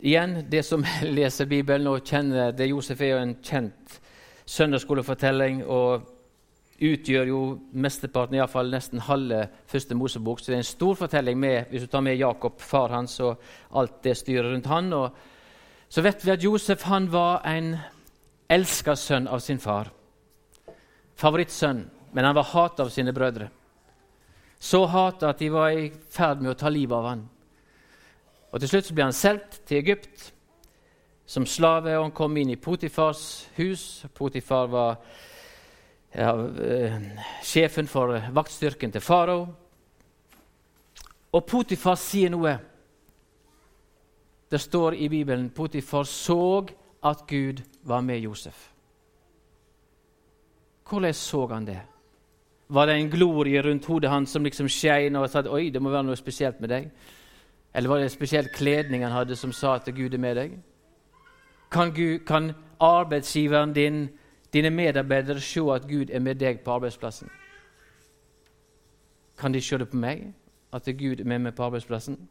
Igjen, 0.00 0.46
det 0.48 0.64
som 0.64 0.84
leser 1.18 1.50
Bibelen 1.50 1.90
og 1.90 2.06
kjenner 2.06 2.52
det 2.56 2.70
Josef 2.70 3.00
er 3.02 3.12
jo 3.12 3.24
en 3.24 3.36
kjent 3.42 3.98
søndagsskolefortelling 4.48 5.64
og 5.66 6.14
utgjør 6.78 7.26
jo 7.26 7.40
mesteparten, 7.74 8.38
iallfall 8.38 8.70
nesten 8.70 9.02
halve 9.02 9.42
første 9.68 9.96
Mosebok. 9.98 10.40
Så 10.40 10.52
det 10.52 10.56
er 10.56 10.62
en 10.62 10.68
stor 10.68 10.94
fortelling 11.00 11.40
med, 11.40 11.64
hvis 11.68 11.84
du 11.84 11.90
tar 11.90 12.04
med 12.06 12.16
Jakob, 12.16 12.60
far 12.62 12.94
hans, 12.94 13.18
og 13.20 13.42
alt 13.76 13.98
det 14.06 14.16
styret 14.16 14.52
rundt 14.52 14.70
han. 14.70 14.92
og 14.92 15.10
så 15.88 16.02
vet 16.04 16.24
vi 16.24 16.32
at 16.32 16.42
Josef 16.42 16.82
han 16.88 17.08
var 17.10 17.40
en 17.48 17.76
elska 18.48 18.96
sønn 18.96 19.28
av 19.28 19.40
sin 19.44 19.60
far. 19.60 19.90
Favorittsønn, 21.18 21.84
men 22.12 22.24
han 22.24 22.36
var 22.36 22.50
hata 22.52 22.84
av 22.84 22.92
sine 22.92 23.12
brødre. 23.12 23.48
Så 24.58 24.84
hata 24.86 25.30
at 25.30 25.38
de 25.38 25.50
var 25.52 25.70
i 25.70 25.90
ferd 26.10 26.42
med 26.42 26.52
å 26.52 26.58
ta 26.58 26.70
livet 26.72 26.96
av 26.96 27.08
han. 27.08 27.22
Og 28.52 28.60
Til 28.60 28.68
slutt 28.68 28.88
så 28.88 28.96
ble 28.96 29.06
han 29.08 29.16
solgt 29.16 29.60
til 29.68 29.82
Egypt 29.82 30.30
som 31.28 31.46
slave, 31.46 31.92
og 31.98 32.06
han 32.06 32.16
kom 32.16 32.36
inn 32.40 32.50
i 32.50 32.56
Potifars 32.56 33.48
hus. 33.58 34.04
Potifar 34.14 34.70
var 34.72 34.96
ja, 36.14 36.32
eh, 36.64 36.96
sjefen 37.44 37.86
for 37.86 38.16
vaktstyrken 38.32 38.92
til 38.92 39.04
farao. 39.04 39.42
Og 41.32 41.44
Potifar 41.46 41.98
sier 42.00 42.32
noe 42.32 42.56
det 44.50 44.60
står 44.60 44.94
i 44.94 45.08
Bibelen 45.08 45.50
Potifar 45.50 46.02
så 46.02 46.66
at 47.04 47.26
Gud 47.26 47.62
var 47.82 48.00
med 48.00 48.18
Josef. 48.18 48.72
Hvordan 50.88 51.14
så 51.14 51.46
han 51.46 51.66
det? 51.66 51.80
Var 52.68 52.86
det 52.86 52.94
en 52.94 53.10
glorie 53.10 53.62
rundt 53.62 53.86
hodet 53.86 54.10
hans 54.10 54.30
som 54.30 54.44
liksom 54.44 54.68
skein 54.68 55.16
og 55.16 55.30
sa 55.30 55.38
at 55.38 55.46
oi, 55.46 55.70
det 55.70 55.82
må 55.82 55.90
være 55.90 56.02
noe 56.02 56.16
spesielt 56.16 56.60
med 56.60 56.68
deg? 56.68 56.90
Eller 57.74 57.88
var 57.88 57.96
det 57.96 58.08
en 58.08 58.10
spesiell 58.10 58.48
kledning 58.54 59.04
han 59.04 59.12
hadde 59.12 59.36
som 59.36 59.52
sa 59.52 59.74
at 59.74 59.88
Gud 59.94 60.14
er 60.14 60.18
med 60.18 60.36
deg? 60.36 60.58
Kan, 61.70 61.92
Gud, 61.92 62.18
kan 62.26 62.52
arbeidsgiveren 62.80 63.72
din, 63.72 64.08
dine 64.52 64.70
medarbeidere, 64.70 65.40
se 65.40 65.60
at 65.60 65.88
Gud 65.88 66.10
er 66.10 66.20
med 66.20 66.34
deg 66.34 66.60
på 66.60 66.72
arbeidsplassen? 66.72 67.28
Kan 69.38 69.52
de 69.52 69.60
se 69.60 69.78
det 69.78 69.88
på 69.88 69.96
meg? 69.96 70.32
at 70.72 70.84
Gud 70.98 71.20
er 71.20 71.24
med 71.24 71.38
meg 71.38 71.54
på 71.54 71.62
arbeidsplassen? 71.62 72.28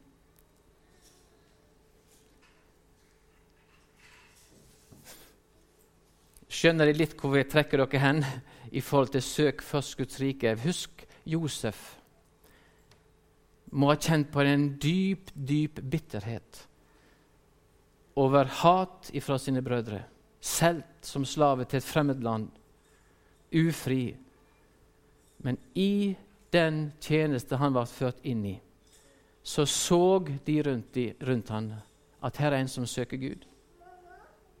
Skjønner 6.48 6.88
dere 6.88 6.96
litt 6.96 7.16
hvor 7.20 7.34
vi 7.36 7.44
trekker 7.44 7.82
dere 7.82 8.00
hen 8.00 8.22
i 8.72 8.80
forhold 8.80 9.12
til 9.12 9.24
søk 9.24 9.62
først 9.64 9.98
Guds 10.00 10.20
rike? 10.22 10.54
Husk 10.64 11.04
Josef 11.28 11.98
må 13.76 13.90
ha 13.90 13.98
kjent 14.00 14.30
på 14.32 14.40
en 14.48 14.70
dyp, 14.80 15.28
dyp 15.34 15.82
bitterhet 15.84 16.62
over 18.18 18.48
hat 18.62 19.10
ifra 19.12 19.36
sine 19.38 19.62
brødre. 19.62 20.00
Solgt 20.40 21.06
som 21.06 21.26
slave 21.26 21.66
til 21.68 21.78
et 21.78 21.86
fremmed 21.86 22.22
land, 22.22 22.48
ufri. 23.52 24.16
Men 25.38 25.58
i 25.74 26.16
den 26.52 26.92
tjeneste 27.00 27.58
han 27.60 27.74
ble 27.76 27.84
ført 27.86 28.24
inn 28.26 28.44
i, 28.48 28.56
så 29.42 29.66
så 29.66 30.18
de 30.46 30.56
rundt, 30.64 30.94
de, 30.94 31.12
rundt 31.22 31.52
han 31.52 31.70
at 32.24 32.40
her 32.42 32.52
er 32.52 32.62
en 32.62 32.70
som 32.70 32.86
søker 32.86 33.20
Gud. 33.20 33.46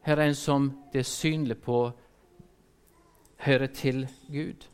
Her 0.02 0.16
er 0.16 0.28
en 0.28 0.34
som 0.34 0.70
det 0.92 1.02
er 1.02 1.08
synlig 1.08 1.58
på 1.62 1.90
hører 3.44 3.66
til 3.66 4.06
Gud. 4.32 4.66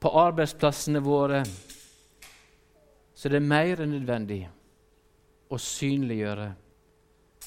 På 0.00 0.12
arbeidsplassene 0.20 1.00
våre 1.04 1.44
så 3.14 3.30
det 3.32 3.38
er 3.40 3.46
mer 3.46 3.80
enn 3.80 3.94
nødvendig 3.94 4.42
å 5.48 5.56
synliggjøre 5.56 6.50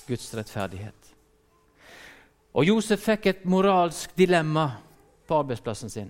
Guds 0.07 0.31
rettferdighet. 0.33 1.11
Og 2.57 2.65
Josef 2.65 3.03
fikk 3.05 3.27
et 3.29 3.43
moralsk 3.45 4.15
dilemma 4.17 4.71
på 5.27 5.37
arbeidsplassen 5.37 5.91
sin. 5.93 6.09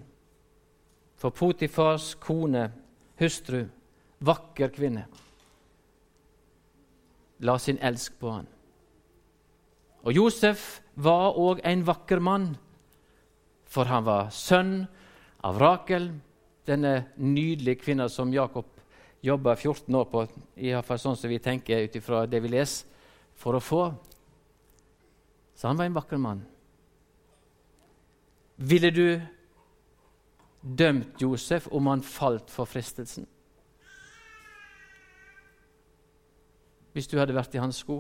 For 1.20 1.36
Potifars 1.36 2.14
kone, 2.22 2.70
hustru, 3.20 3.66
vakker 4.24 4.72
kvinne, 4.72 5.04
la 7.40 7.58
sin 7.60 7.80
elsk 7.82 8.18
på 8.20 8.32
han. 8.32 8.48
Og 10.08 10.16
Josef 10.16 10.80
var 10.96 11.38
òg 11.38 11.62
en 11.68 11.84
vakker 11.86 12.22
mann, 12.24 12.56
for 13.68 13.90
han 13.90 14.06
var 14.08 14.32
sønn 14.32 14.88
av 15.46 15.60
Rakel, 15.60 16.12
denne 16.68 17.14
nydelige 17.16 17.82
kvinna 17.84 18.08
som 18.12 18.34
Jakob 18.34 18.66
jobba 19.24 19.56
14 19.56 19.96
år 19.96 20.06
på, 20.12 20.26
i 20.56 20.74
fall 20.86 21.00
sånn 21.02 21.18
som 21.20 21.32
vi 21.32 21.40
tenker 21.44 21.88
ut 21.88 21.96
ifra 22.00 22.26
det 22.28 22.42
vi 22.44 22.52
leser, 22.54 22.88
for 23.38 23.58
å 23.58 23.64
få. 23.64 23.82
Så 25.58 25.68
han 25.70 25.78
var 25.78 25.90
en 25.90 25.98
vakker 25.98 26.22
mann. 26.22 26.44
Ville 28.58 28.90
du 28.90 29.22
dømt 30.62 31.22
Josef 31.22 31.68
om 31.72 31.90
han 31.92 32.02
falt 32.02 32.50
for 32.54 32.70
fristelsen? 32.70 33.28
Hvis 36.98 37.06
du 37.12 37.20
hadde 37.20 37.36
vært 37.38 37.54
i 37.54 37.60
hans 37.62 37.78
sko, 37.84 38.00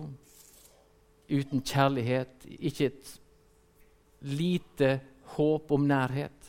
uten 1.30 1.60
kjærlighet, 1.62 2.48
ikke 2.50 2.88
et 2.88 3.10
lite 4.26 4.88
håp 5.36 5.70
om 5.76 5.84
nærhet, 5.86 6.48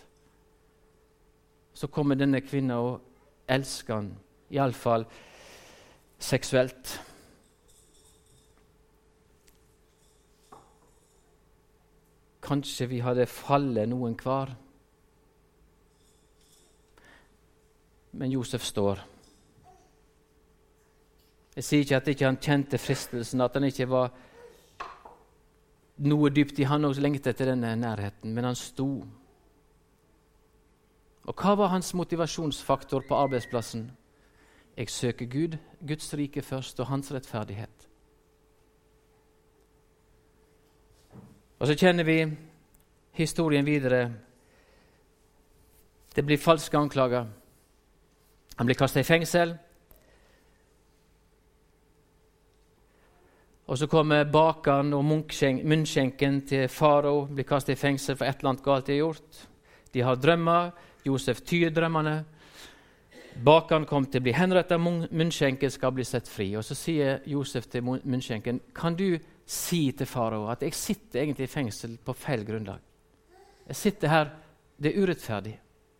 så 1.76 1.90
kommer 1.92 2.16
denne 2.16 2.40
kvinna 2.40 2.78
og 2.80 2.94
elsker 3.52 3.98
han 3.98 4.08
Iallfall 4.48 5.04
seksuelt. 6.16 6.94
Kanskje 12.48 12.88
vi 12.94 13.02
hadde 13.04 13.28
fallet 13.28 13.92
noen 13.92 14.16
hver. 14.24 14.56
Men 18.16 18.32
Josef 18.38 18.64
står. 18.72 19.04
Jeg 21.58 21.64
sier 21.66 21.80
ikke 21.82 21.96
at 21.96 22.08
ikke 22.12 22.26
han 22.28 22.36
kjente 22.38 22.78
fristelsen, 22.78 23.40
at 23.42 23.56
han 23.58 23.64
ikke 23.66 23.88
var 23.90 24.12
noe 26.06 26.30
dypt 26.30 26.60
i 26.62 26.68
han 26.70 26.86
også 26.86 27.02
lengtet 27.02 27.32
etter 27.32 27.50
denne 27.50 27.72
nærheten, 27.74 28.30
men 28.30 28.46
han 28.46 28.54
sto. 28.54 28.86
Og 31.26 31.34
hva 31.34 31.56
var 31.58 31.72
hans 31.74 31.90
motivasjonsfaktor 31.98 33.02
på 33.08 33.18
arbeidsplassen? 33.24 33.88
Jeg 34.78 34.94
søker 34.94 35.26
Gud, 35.26 35.58
Guds 35.82 36.14
rike 36.14 36.46
først, 36.46 36.78
og 36.78 36.92
hans 36.94 37.10
rettferdighet. 37.10 37.88
Og 41.58 41.66
så 41.66 41.74
kjenner 41.74 42.06
vi 42.06 42.20
historien 43.18 43.66
videre. 43.66 44.12
Det 46.14 46.22
blir 46.22 46.38
falske 46.38 46.78
anklager. 46.78 47.26
Han 48.56 48.66
blir 48.66 48.78
kastet 48.78 49.02
i 49.02 49.10
fengsel. 49.10 49.58
Og 53.68 53.76
så 53.76 53.86
kommer 53.86 54.24
bakeren 54.24 54.94
og 54.96 55.04
munnskjenken 55.04 56.40
til 56.48 56.68
farao, 56.72 57.26
blir 57.28 57.44
kastet 57.44 57.74
i 57.76 57.80
fengsel 57.80 58.16
for 58.16 58.24
et 58.24 58.40
eller 58.40 58.54
annet 58.54 58.64
galt 58.64 58.86
de 58.88 58.96
har 58.96 59.02
gjort. 59.02 59.42
De 59.92 60.04
har 60.04 60.16
drømmer. 60.16 60.70
Josef 61.04 61.42
tyr 61.44 61.70
drømmene. 61.72 62.16
Bakeren 63.44 63.84
kom 63.86 64.06
til 64.08 64.22
å 64.22 64.24
bli 64.24 64.34
henrettet, 64.34 64.80
munnskjenken 64.80 65.70
skal 65.70 65.92
bli 65.94 66.04
sett 66.04 66.28
fri. 66.28 66.48
Og 66.56 66.64
Så 66.64 66.74
sier 66.74 67.20
Josef 67.28 67.68
til 67.70 67.84
munnskjenken, 67.84 68.60
kan 68.74 68.96
du 68.96 69.18
si 69.46 69.92
til 69.92 70.06
farao 70.06 70.48
at 70.50 70.64
jeg 70.64 70.74
sitter 70.74 71.22
egentlig 71.22 71.46
i 71.46 71.52
fengsel 71.52 71.98
på 72.04 72.16
feil 72.16 72.44
grunnlag? 72.44 72.80
Jeg 73.68 73.76
sitter 73.76 74.08
her, 74.08 74.30
Det 74.80 74.94
er 74.94 75.02
urettferdig 75.02 75.58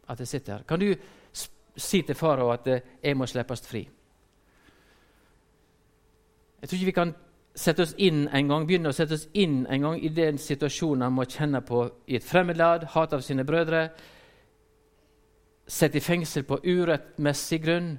at 0.08 0.20
jeg 0.20 0.28
sitter 0.28 0.52
her. 0.52 0.62
Kan 0.62 0.78
du 0.78 0.94
si 1.76 2.02
til 2.02 2.14
farao 2.14 2.52
at 2.52 2.66
eh, 2.66 2.80
jeg 3.02 3.16
må 3.16 3.26
slippes 3.26 3.66
fri? 3.66 3.80
Jeg 6.60 6.68
tror 6.68 6.76
ikke 6.76 6.86
vi 6.86 6.92
kan 6.92 7.14
sette 7.58 7.82
oss 7.82 7.94
inn 7.98 8.28
en 8.32 8.48
gang, 8.48 8.66
begynne 8.66 8.92
å 8.92 8.94
sette 8.94 9.16
oss 9.18 9.26
inn 9.34 9.64
en 9.66 9.82
gang 9.82 9.98
i 9.98 10.10
den 10.14 10.38
situasjonen 10.38 11.08
han 11.08 11.16
må 11.16 11.26
kjenne 11.26 11.60
på 11.66 11.82
i 12.06 12.18
et 12.18 12.24
fremmedlad, 12.26 12.86
hat 12.94 13.16
av 13.16 13.24
sine 13.26 13.44
brødre, 13.46 13.88
satt 15.66 15.96
i 15.98 16.02
fengsel 16.02 16.46
på 16.48 16.60
urettmessig 16.64 17.60
grunn. 17.64 17.90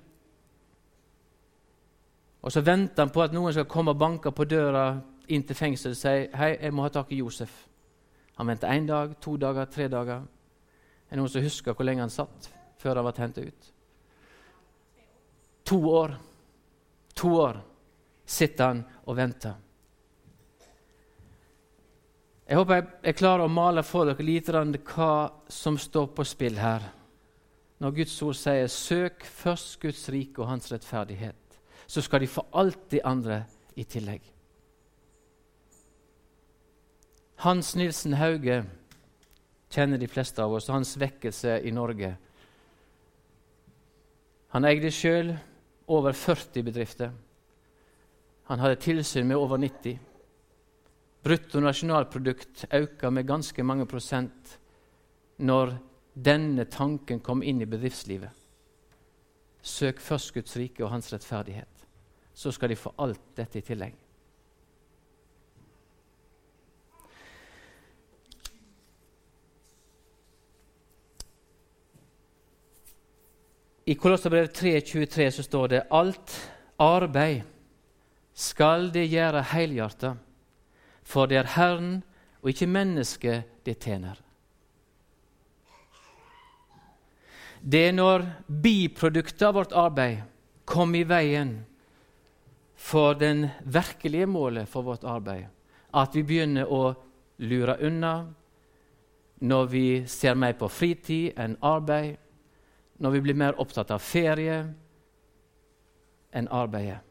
Og 2.40 2.54
så 2.56 2.64
venter 2.64 3.04
han 3.04 3.12
på 3.14 3.24
at 3.26 3.36
noen 3.36 3.54
skal 3.54 3.68
komme 3.70 3.92
og 3.92 4.00
banke 4.00 4.32
på 4.32 4.48
døra 4.48 4.86
inn 5.30 5.44
til 5.46 5.58
fengselet 5.60 5.98
og 5.98 6.02
si 6.02 6.38
hei, 6.40 6.54
jeg 6.56 6.74
må 6.74 6.86
ha 6.88 6.94
tak 6.94 7.12
i 7.12 7.20
Josef. 7.20 7.52
Han 8.40 8.48
venter 8.48 8.72
én 8.72 8.88
dag, 8.88 9.18
to 9.22 9.36
dager, 9.38 9.68
tre 9.68 9.90
dager. 9.92 10.24
Er 11.10 11.18
det 11.18 11.20
noen 11.20 11.32
som 11.34 11.44
husker 11.44 11.76
hvor 11.76 11.86
lenge 11.86 12.06
han 12.06 12.14
satt 12.14 12.48
før 12.80 13.02
han 13.02 13.10
ble 13.10 13.26
hentet 13.26 13.52
ut? 13.52 13.74
To 15.68 15.82
år. 15.92 16.16
To 17.20 17.34
år 17.36 17.60
sitter 18.30 18.72
han 18.72 18.86
og 19.06 19.18
venter. 19.18 19.58
Jeg 22.50 22.58
håper 22.58 22.86
jeg 23.06 23.18
klarer 23.18 23.46
å 23.46 23.52
male 23.52 23.84
for 23.86 24.10
dere 24.10 24.26
litt 24.26 24.50
hva 24.50 25.12
som 25.50 25.78
står 25.78 26.10
på 26.18 26.26
spill 26.26 26.58
her 26.58 26.88
når 27.80 27.94
Guds 27.96 28.22
ord 28.22 28.36
sier 28.36 28.68
'søk 28.68 29.24
først 29.24 29.80
Guds 29.80 30.10
rike 30.10 30.42
og 30.42 30.48
hans 30.48 30.72
rettferdighet', 30.72 31.60
så 31.88 32.02
skal 32.02 32.20
de 32.20 32.28
få 32.28 32.46
alt 32.54 32.92
de 32.92 33.00
andre 33.04 33.46
i 33.76 33.84
tillegg. 33.84 34.22
Hans 37.36 37.76
Nilsen 37.76 38.14
Hauge 38.14 38.66
kjenner 39.72 39.98
de 39.98 40.08
fleste 40.08 40.44
av 40.44 40.52
oss, 40.52 40.68
og 40.70 40.76
hans 40.76 41.00
vekkelse 41.00 41.62
i 41.64 41.72
Norge. 41.72 42.18
Han 44.50 44.66
eide 44.66 44.92
sjøl 44.92 45.38
over 45.88 46.12
40 46.12 46.64
bedrifter. 46.64 47.12
Han 48.50 48.60
hadde 48.60 48.80
tilsyn 48.82 49.28
med 49.30 49.38
over 49.38 49.60
90. 49.62 50.00
Brutto 51.22 51.60
nasjonalprodukt 51.62 52.64
økte 52.74 53.12
med 53.14 53.28
ganske 53.30 53.62
mange 53.62 53.86
prosent 53.86 54.56
når 55.46 55.76
denne 56.18 56.66
tanken 56.66 57.22
kom 57.22 57.44
inn 57.46 57.62
i 57.62 57.68
bedriftslivet. 57.70 58.34
Søk 59.62 60.02
først 60.02 60.34
Guds 60.34 60.58
rike 60.58 60.82
og 60.82 60.90
hans 60.96 61.12
rettferdighet. 61.14 61.86
Så 62.34 62.50
skal 62.56 62.74
de 62.74 62.80
få 62.80 62.94
alt 62.98 63.22
dette 63.38 63.62
i 63.62 63.68
tillegg. 63.70 63.94
I 73.86 73.94
Kolosserbrevet 73.94 74.58
3,23 74.58 75.30
så 75.38 75.46
står 75.46 75.72
det 75.76 75.86
alt 75.94 76.34
arbeid 76.82 77.59
skal 78.40 78.88
det 78.94 79.10
gjøre 79.12 79.44
helhjertet, 79.52 80.16
for 81.04 81.28
det 81.28 81.42
er 81.42 81.54
Herren 81.58 82.00
og 82.40 82.52
ikke 82.54 82.70
mennesket 82.72 83.66
det 83.68 83.76
tjener. 83.84 84.20
Det 87.60 87.90
er 87.90 87.96
når 87.98 88.24
biproduktet 88.48 89.44
av 89.44 89.58
vårt 89.58 89.76
arbeid 89.76 90.22
kommer 90.70 91.02
i 91.02 91.10
veien 91.10 91.58
for 92.80 93.18
den 93.20 93.50
virkelige 93.68 94.30
målet 94.32 94.70
for 94.72 94.88
vårt 94.88 95.04
arbeid, 95.04 95.50
at 95.92 96.16
vi 96.16 96.24
begynner 96.24 96.72
å 96.72 96.94
lure 97.44 97.76
unna 97.84 98.14
når 99.44 99.68
vi 99.72 99.86
ser 100.08 100.40
mer 100.40 100.56
på 100.60 100.72
fritid 100.72 101.36
enn 101.40 101.58
arbeid, 101.64 102.16
når 103.00 103.16
vi 103.18 103.24
blir 103.28 103.40
mer 103.40 103.60
opptatt 103.60 103.92
av 103.92 104.04
ferie 104.04 104.62
enn 106.32 106.48
arbeidet. 106.48 107.09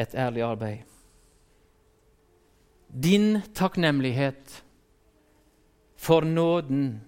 Et 0.00 0.14
ærlig 0.16 0.42
arbeid. 0.46 0.86
Din 2.88 3.42
takknemlighet 3.54 4.62
for 6.00 6.24
nåden 6.24 7.00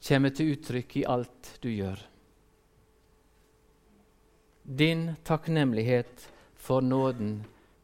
kommer 0.00 0.32
til 0.34 0.54
uttrykk 0.54 0.96
i 0.96 1.04
alt 1.08 1.50
du 1.62 1.68
gjør. 1.68 2.00
Din 4.64 5.10
takknemlighet 5.24 6.24
for 6.56 6.80
nåden 6.80 7.42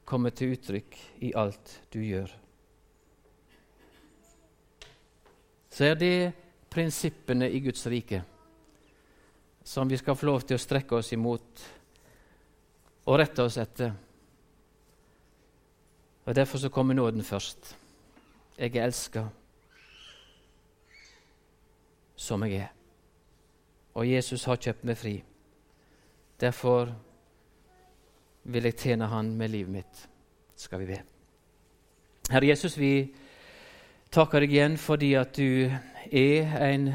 kommer 0.09 0.33
til 0.33 0.57
uttrykk 0.57 0.97
i 1.21 1.35
alt 1.37 1.77
du 1.93 2.01
gjør. 2.01 2.33
Så 5.71 5.93
er 5.93 6.01
det 6.01 6.33
prinsippene 6.73 7.51
i 7.53 7.61
Guds 7.61 7.87
rike 7.87 8.25
som 9.63 9.89
vi 9.89 9.99
skal 10.01 10.17
få 10.17 10.27
lov 10.27 10.43
til 10.43 10.57
å 10.57 10.63
strekke 10.63 10.99
oss 10.99 11.13
imot 11.15 11.63
og 13.07 13.19
rette 13.19 13.43
oss 13.43 13.59
etter. 13.61 13.93
Og 16.25 16.35
Derfor 16.37 16.59
så 16.59 16.69
kommer 16.69 16.95
nåden 16.95 17.25
først. 17.25 17.77
Jeg 18.59 18.77
er 18.77 18.85
elska 18.85 19.25
som 22.21 22.43
jeg 22.45 22.61
er. 22.61 22.73
Og 23.95 24.07
Jesus 24.09 24.45
har 24.45 24.61
kjøpt 24.61 24.85
meg 24.85 24.99
fri. 25.01 25.15
Derfor 26.41 26.93
vil 28.45 28.69
jeg 28.69 28.77
tjene 28.77 29.09
Han 29.09 29.33
med 29.37 29.51
livet 29.53 29.73
mitt, 29.73 30.09
skal 30.57 30.81
vi 30.81 30.91
be. 30.93 31.01
Herre 32.31 32.53
Jesus, 32.53 32.77
vi 32.79 33.11
takker 34.13 34.45
deg 34.45 34.53
igjen 34.55 34.77
fordi 34.79 35.15
at 35.19 35.35
du 35.37 35.67
er 36.13 36.55
en 36.69 36.93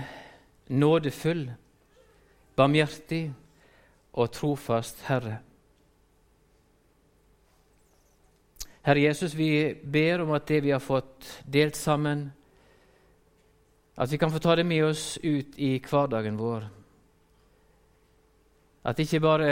nådefull, 0.70 1.50
barmhjertig 2.56 3.34
og 4.13 4.32
trofast 4.32 5.04
Herre. 5.10 5.39
Herre 8.86 9.00
Jesus, 9.00 9.34
vi 9.34 9.74
ber 9.82 10.21
om 10.21 10.36
at 10.38 10.45
det 10.45 10.60
vi 10.62 10.69
har 10.69 10.80
fått 10.80 11.26
delt 11.50 11.74
sammen, 11.76 12.28
at 13.98 14.12
vi 14.12 14.17
kan 14.21 14.30
få 14.30 14.38
ta 14.38 14.54
det 14.56 14.65
med 14.69 14.84
oss 14.86 15.17
ut 15.24 15.56
i 15.58 15.80
hverdagen 15.82 16.38
vår. 16.38 16.67
At 18.86 19.02
ikke 19.02 19.19
bare 19.26 19.48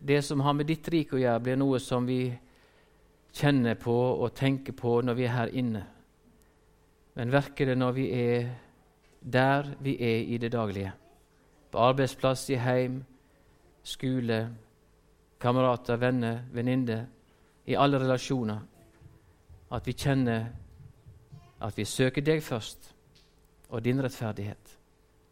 det 0.00 0.22
som 0.24 0.40
har 0.40 0.56
med 0.56 0.70
ditt 0.70 0.88
rike 0.88 1.18
å 1.18 1.20
gjøre, 1.20 1.42
blir 1.44 1.58
noe 1.60 1.80
som 1.84 2.06
vi 2.08 2.30
kjenner 3.36 3.76
på 3.76 3.92
og 3.92 4.32
tenker 4.32 4.72
på 4.72 4.94
når 5.04 5.18
vi 5.20 5.26
er 5.26 5.36
her 5.36 5.52
inne, 5.52 5.84
men 7.12 7.36
virker 7.36 7.68
det 7.68 7.76
når 7.76 7.92
vi 7.98 8.08
er 8.16 8.48
der 9.20 9.68
vi 9.84 9.98
er 10.00 10.32
i 10.32 10.40
det 10.40 10.54
daglige. 10.56 10.94
På 11.68 11.84
arbeidsplass, 11.90 12.48
i 12.56 12.56
heim, 12.56 13.02
skole, 13.84 14.40
kamerater, 15.36 16.00
venner, 16.00 16.40
venninner. 16.56 17.04
I 17.68 17.76
alle 17.76 18.00
relasjoner 18.00 18.77
at 19.70 19.86
vi 19.86 19.92
kjenner 19.92 20.48
at 21.60 21.78
vi 21.78 21.84
søker 21.84 22.22
deg 22.22 22.42
først, 22.44 22.92
og 23.68 23.82
din 23.84 24.00
rettferdighet. 24.00 24.76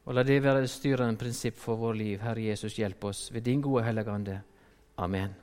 Og 0.07 0.15
la 0.15 0.23
det 0.27 0.43
være 0.43 0.63
det 0.63 0.71
styrende 0.71 1.19
prinsipp 1.19 1.57
for 1.59 1.79
vår 1.81 1.97
liv. 1.99 2.21
Herre 2.23 2.43
Jesus, 2.43 2.77
hjelp 2.77 3.05
oss 3.05 3.31
ved 3.33 3.47
din 3.47 3.63
gode 3.63 3.85
Hellige 3.87 4.41
Amen. 4.99 5.35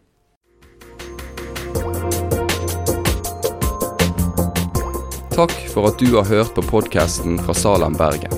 Takk 5.33 5.55
for 5.73 5.89
at 5.89 5.97
du 5.99 6.13
har 6.13 6.29
hørt 6.29 6.53
på 6.53 6.61
podkasten 6.61 7.39
fra 7.39 7.53
Salem, 7.53 7.97
Bergen. 7.97 8.31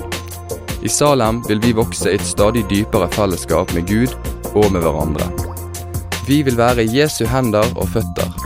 I 0.82 0.88
Salem 0.88 1.42
vil 1.48 1.60
vi 1.60 1.74
vokse 1.76 2.10
i 2.10 2.16
et 2.16 2.24
stadig 2.24 2.64
dypere 2.70 3.10
fellesskap 3.12 3.74
med 3.74 3.86
Gud 3.86 4.16
og 4.54 4.72
med 4.72 4.80
hverandre. 4.80 5.28
Vi 6.26 6.42
vil 6.42 6.56
være 6.56 6.88
Jesu 6.88 7.26
hender 7.28 7.68
og 7.76 7.88
føtter 7.92 8.45